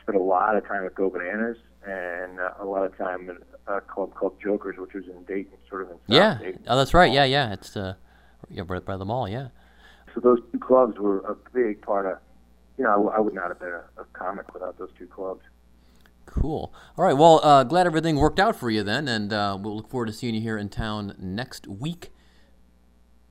spent 0.00 0.16
a 0.16 0.22
lot 0.22 0.54
of 0.56 0.64
time 0.68 0.86
at 0.86 0.94
Go 0.94 1.10
Bananas 1.10 1.56
and 1.86 2.40
uh, 2.40 2.50
a 2.60 2.64
lot 2.64 2.84
of 2.84 2.96
time 2.96 3.30
at 3.30 3.36
a 3.76 3.80
club 3.80 4.14
called 4.14 4.40
Jokers, 4.42 4.76
which 4.78 4.94
was 4.94 5.04
in 5.06 5.22
Dayton, 5.24 5.58
sort 5.68 5.82
of 5.82 5.90
in 5.90 5.96
South 5.96 6.02
Yeah, 6.08 6.38
Dayton. 6.40 6.64
oh, 6.68 6.76
that's 6.76 6.94
right. 6.94 7.12
Yeah, 7.12 7.24
yeah, 7.24 7.52
it's 7.52 7.76
uh, 7.76 7.94
yeah, 8.48 8.62
right 8.66 8.84
by 8.84 8.96
the 8.96 9.04
mall. 9.04 9.28
Yeah. 9.28 9.48
So 10.14 10.20
those 10.20 10.38
two 10.52 10.58
clubs 10.58 10.98
were 10.98 11.18
a 11.20 11.34
big 11.52 11.82
part 11.82 12.06
of. 12.06 12.18
You 12.78 12.84
know, 12.84 12.90
I, 12.90 12.94
w- 12.94 13.10
I 13.16 13.20
would 13.20 13.34
not 13.34 13.48
have 13.48 13.58
been 13.60 13.68
a, 13.68 13.84
a 14.00 14.04
comic 14.12 14.52
without 14.52 14.78
those 14.78 14.90
two 14.98 15.06
clubs. 15.06 15.42
Cool. 16.26 16.72
All 16.96 17.04
right. 17.04 17.12
Well, 17.16 17.40
uh, 17.44 17.64
glad 17.64 17.86
everything 17.86 18.16
worked 18.16 18.40
out 18.40 18.56
for 18.56 18.70
you 18.70 18.82
then, 18.82 19.06
and 19.08 19.32
uh, 19.32 19.56
we'll 19.60 19.76
look 19.76 19.88
forward 19.88 20.06
to 20.06 20.12
seeing 20.12 20.34
you 20.34 20.40
here 20.40 20.56
in 20.58 20.68
town 20.68 21.14
next 21.18 21.66
week. 21.68 22.10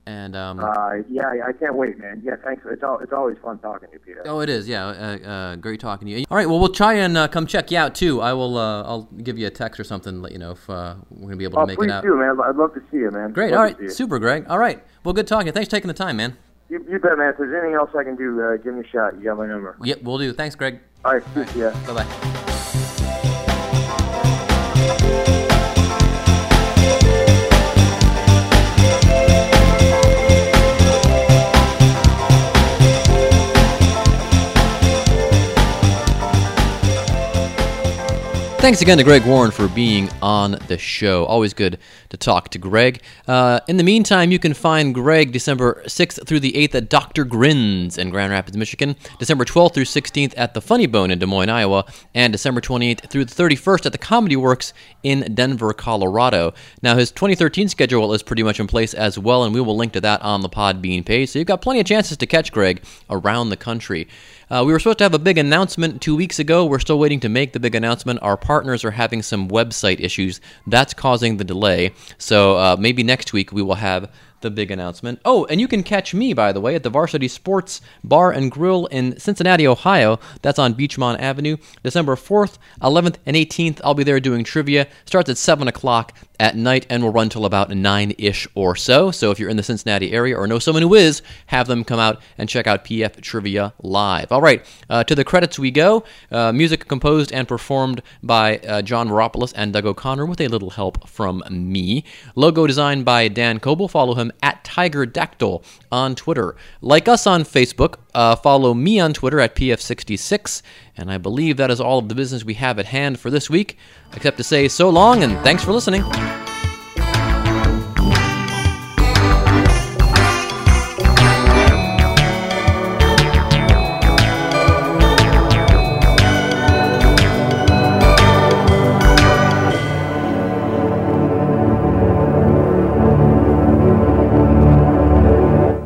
And 0.06 0.36
um, 0.36 0.60
Uh, 0.60 0.96
yeah, 1.08 1.30
I, 1.46 1.52
can't 1.52 1.74
wait, 1.76 1.98
man. 1.98 2.20
Yeah, 2.22 2.36
thanks. 2.44 2.62
It's 2.66 2.82
all, 2.82 2.98
it's 2.98 3.12
always 3.12 3.38
fun 3.42 3.58
talking 3.58 3.88
to 3.88 3.94
you, 3.94 3.98
Peter. 4.00 4.22
oh, 4.26 4.40
it 4.40 4.50
is. 4.50 4.68
Yeah. 4.68 4.86
Uh, 4.86 5.28
uh, 5.28 5.56
great 5.56 5.80
talking 5.80 6.06
to 6.06 6.12
you. 6.12 6.26
All 6.30 6.36
right. 6.36 6.46
Well, 6.48 6.60
we'll 6.60 6.68
try 6.74 6.94
and 6.94 7.16
uh, 7.16 7.26
come 7.28 7.46
check 7.46 7.70
you 7.70 7.78
out 7.78 7.94
too. 7.94 8.20
I 8.20 8.34
will. 8.34 8.58
Uh, 8.58 8.82
I'll 8.82 9.08
give 9.22 9.38
you 9.38 9.46
a 9.46 9.50
text 9.50 9.80
or 9.80 9.84
something. 9.84 10.20
Let 10.20 10.32
you 10.32 10.38
know 10.38 10.50
if 10.50 10.68
uh, 10.68 10.96
we're 11.10 11.28
gonna 11.28 11.36
be 11.36 11.44
able 11.44 11.54
to 11.56 11.60
Oh, 11.60 11.66
make 11.66 11.80
it 11.80 11.90
out. 11.90 12.02
Please 12.02 12.08
do, 12.10 12.16
man. 12.16 12.36
I'd 12.44 12.56
love 12.56 12.74
to 12.74 12.82
see 12.90 12.98
you, 12.98 13.10
man. 13.10 13.32
Great. 13.32 13.52
Love 13.52 13.58
All 13.58 13.64
right. 13.64 13.90
Super, 13.90 14.18
Greg. 14.18 14.44
All 14.48 14.58
right. 14.58 14.84
Well, 15.04 15.14
good 15.14 15.26
talking. 15.26 15.52
Thanks 15.52 15.68
for 15.68 15.76
taking 15.76 15.88
the 15.88 15.94
time, 15.94 16.18
man. 16.18 16.36
You, 16.68 16.84
you 16.90 16.98
bet, 16.98 17.16
man. 17.16 17.30
If 17.30 17.38
there's 17.38 17.54
anything 17.54 17.74
else 17.74 17.90
I 17.98 18.04
can 18.04 18.16
do, 18.16 18.42
uh, 18.42 18.56
give 18.58 18.74
me 18.74 18.80
a 18.80 18.88
shot. 18.88 19.16
You 19.16 19.24
got 19.24 19.38
my 19.38 19.46
number. 19.46 19.76
Yep, 19.82 20.02
we'll 20.02 20.18
do. 20.18 20.32
Thanks, 20.34 20.54
Greg. 20.54 20.80
All 21.04 21.14
right, 21.14 21.48
see 21.52 21.60
ya. 21.60 21.70
Bye 21.86 22.04
bye. 22.04 22.53
Thanks 38.64 38.80
again 38.80 38.96
to 38.96 39.04
Greg 39.04 39.26
Warren 39.26 39.50
for 39.50 39.68
being 39.68 40.08
on 40.22 40.52
the 40.68 40.78
show. 40.78 41.26
Always 41.26 41.52
good 41.52 41.78
to 42.14 42.24
talk 42.24 42.48
to 42.50 42.58
Greg. 42.58 43.02
Uh, 43.26 43.60
in 43.68 43.76
the 43.76 43.82
meantime, 43.82 44.30
you 44.30 44.38
can 44.38 44.54
find 44.54 44.94
Greg 44.94 45.32
December 45.32 45.82
6th 45.86 46.26
through 46.26 46.40
the 46.40 46.52
8th 46.52 46.74
at 46.76 46.88
Dr. 46.88 47.24
Grins 47.24 47.98
in 47.98 48.10
Grand 48.10 48.32
Rapids, 48.32 48.56
Michigan, 48.56 48.94
December 49.18 49.44
12th 49.44 49.74
through 49.74 49.84
16th 49.84 50.32
at 50.36 50.54
the 50.54 50.60
Funny 50.60 50.86
Bone 50.86 51.10
in 51.10 51.18
Des 51.18 51.26
Moines, 51.26 51.50
Iowa, 51.50 51.84
and 52.14 52.32
December 52.32 52.60
28th 52.60 53.08
through 53.10 53.24
the 53.24 53.34
31st 53.34 53.86
at 53.86 53.92
the 53.92 53.98
Comedy 53.98 54.36
Works 54.36 54.72
in 55.02 55.34
Denver, 55.34 55.72
Colorado. 55.72 56.54
Now, 56.82 56.96
his 56.96 57.10
2013 57.10 57.68
schedule 57.68 58.12
is 58.14 58.22
pretty 58.22 58.42
much 58.42 58.60
in 58.60 58.66
place 58.66 58.94
as 58.94 59.18
well, 59.18 59.44
and 59.44 59.52
we 59.52 59.60
will 59.60 59.76
link 59.76 59.92
to 59.94 60.00
that 60.02 60.22
on 60.22 60.40
the 60.40 60.48
Podbean 60.48 61.04
page. 61.04 61.30
So 61.30 61.40
you've 61.40 61.48
got 61.48 61.62
plenty 61.62 61.80
of 61.80 61.86
chances 61.86 62.16
to 62.18 62.26
catch 62.26 62.52
Greg 62.52 62.82
around 63.10 63.50
the 63.50 63.56
country. 63.56 64.08
Uh, 64.50 64.62
we 64.64 64.72
were 64.72 64.78
supposed 64.78 64.98
to 64.98 65.04
have 65.04 65.14
a 65.14 65.18
big 65.18 65.38
announcement 65.38 66.00
two 66.00 66.14
weeks 66.14 66.38
ago. 66.38 66.66
We're 66.66 66.78
still 66.78 66.98
waiting 66.98 67.20
to 67.20 67.28
make 67.28 67.52
the 67.52 67.60
big 67.60 67.74
announcement. 67.74 68.20
Our 68.22 68.36
partners 68.36 68.84
are 68.84 68.90
having 68.90 69.22
some 69.22 69.48
website 69.48 70.00
issues. 70.00 70.40
That's 70.66 70.94
causing 70.94 71.38
the 71.38 71.44
delay. 71.44 71.92
So 72.18 72.56
uh, 72.56 72.76
maybe 72.78 73.02
next 73.02 73.32
week 73.32 73.52
we 73.52 73.62
will 73.62 73.76
have 73.76 74.10
the 74.44 74.50
big 74.50 74.70
announcement. 74.70 75.20
Oh, 75.24 75.44
and 75.46 75.60
you 75.60 75.66
can 75.66 75.82
catch 75.82 76.14
me, 76.14 76.32
by 76.32 76.52
the 76.52 76.60
way, 76.60 76.76
at 76.76 76.84
the 76.84 76.90
Varsity 76.90 77.26
Sports 77.26 77.80
Bar 78.04 78.30
and 78.30 78.50
Grill 78.50 78.86
in 78.86 79.18
Cincinnati, 79.18 79.66
Ohio. 79.66 80.20
That's 80.42 80.60
on 80.60 80.74
Beechmont 80.74 81.18
Avenue, 81.18 81.56
December 81.82 82.14
4th, 82.14 82.58
11th, 82.80 83.16
and 83.26 83.36
18th. 83.36 83.80
I'll 83.82 83.94
be 83.94 84.04
there 84.04 84.20
doing 84.20 84.44
trivia. 84.44 84.86
Starts 85.06 85.30
at 85.30 85.38
7 85.38 85.66
o'clock 85.66 86.12
at 86.40 86.56
night 86.56 86.84
and 86.90 87.02
will 87.02 87.12
run 87.12 87.28
till 87.28 87.44
about 87.44 87.70
9 87.70 88.14
ish 88.18 88.46
or 88.54 88.74
so. 88.76 89.10
So 89.10 89.30
if 89.30 89.38
you're 89.38 89.48
in 89.48 89.56
the 89.56 89.62
Cincinnati 89.62 90.12
area 90.12 90.36
or 90.36 90.46
know 90.46 90.58
someone 90.58 90.82
who 90.82 90.94
is, 90.94 91.22
have 91.46 91.66
them 91.66 91.84
come 91.84 92.00
out 92.00 92.20
and 92.38 92.48
check 92.48 92.66
out 92.66 92.84
PF 92.84 93.20
Trivia 93.20 93.72
live. 93.82 94.30
All 94.32 94.42
right, 94.42 94.64
uh, 94.90 95.04
to 95.04 95.14
the 95.14 95.24
credits 95.24 95.58
we 95.58 95.70
go. 95.70 96.04
Uh, 96.30 96.52
music 96.52 96.86
composed 96.88 97.32
and 97.32 97.46
performed 97.46 98.02
by 98.22 98.58
uh, 98.58 98.82
John 98.82 99.08
Varopoulos 99.08 99.52
and 99.56 99.72
Doug 99.72 99.86
O'Connor 99.86 100.26
with 100.26 100.40
a 100.40 100.48
little 100.48 100.70
help 100.70 101.08
from 101.08 101.42
me. 101.50 102.04
Logo 102.34 102.66
designed 102.66 103.04
by 103.04 103.28
Dan 103.28 103.60
Coble. 103.60 103.88
Follow 103.88 104.14
him 104.14 104.32
at 104.42 104.64
Tiger 104.64 105.06
Dactyl 105.06 105.64
on 105.90 106.14
Twitter. 106.14 106.56
Like 106.80 107.08
us 107.08 107.26
on 107.26 107.44
Facebook. 107.44 107.96
Uh, 108.14 108.36
follow 108.36 108.74
me 108.74 109.00
on 109.00 109.12
Twitter 109.12 109.40
at 109.40 109.54
PF66. 109.54 110.62
And 110.96 111.10
I 111.10 111.18
believe 111.18 111.56
that 111.56 111.70
is 111.70 111.80
all 111.80 111.98
of 111.98 112.08
the 112.08 112.14
business 112.14 112.44
we 112.44 112.54
have 112.54 112.78
at 112.78 112.86
hand 112.86 113.18
for 113.18 113.30
this 113.30 113.50
week, 113.50 113.76
except 114.14 114.36
to 114.36 114.44
say 114.44 114.68
so 114.68 114.88
long 114.88 115.22
and 115.22 115.38
thanks 115.44 115.64
for 115.64 115.72
listening. 115.72 116.04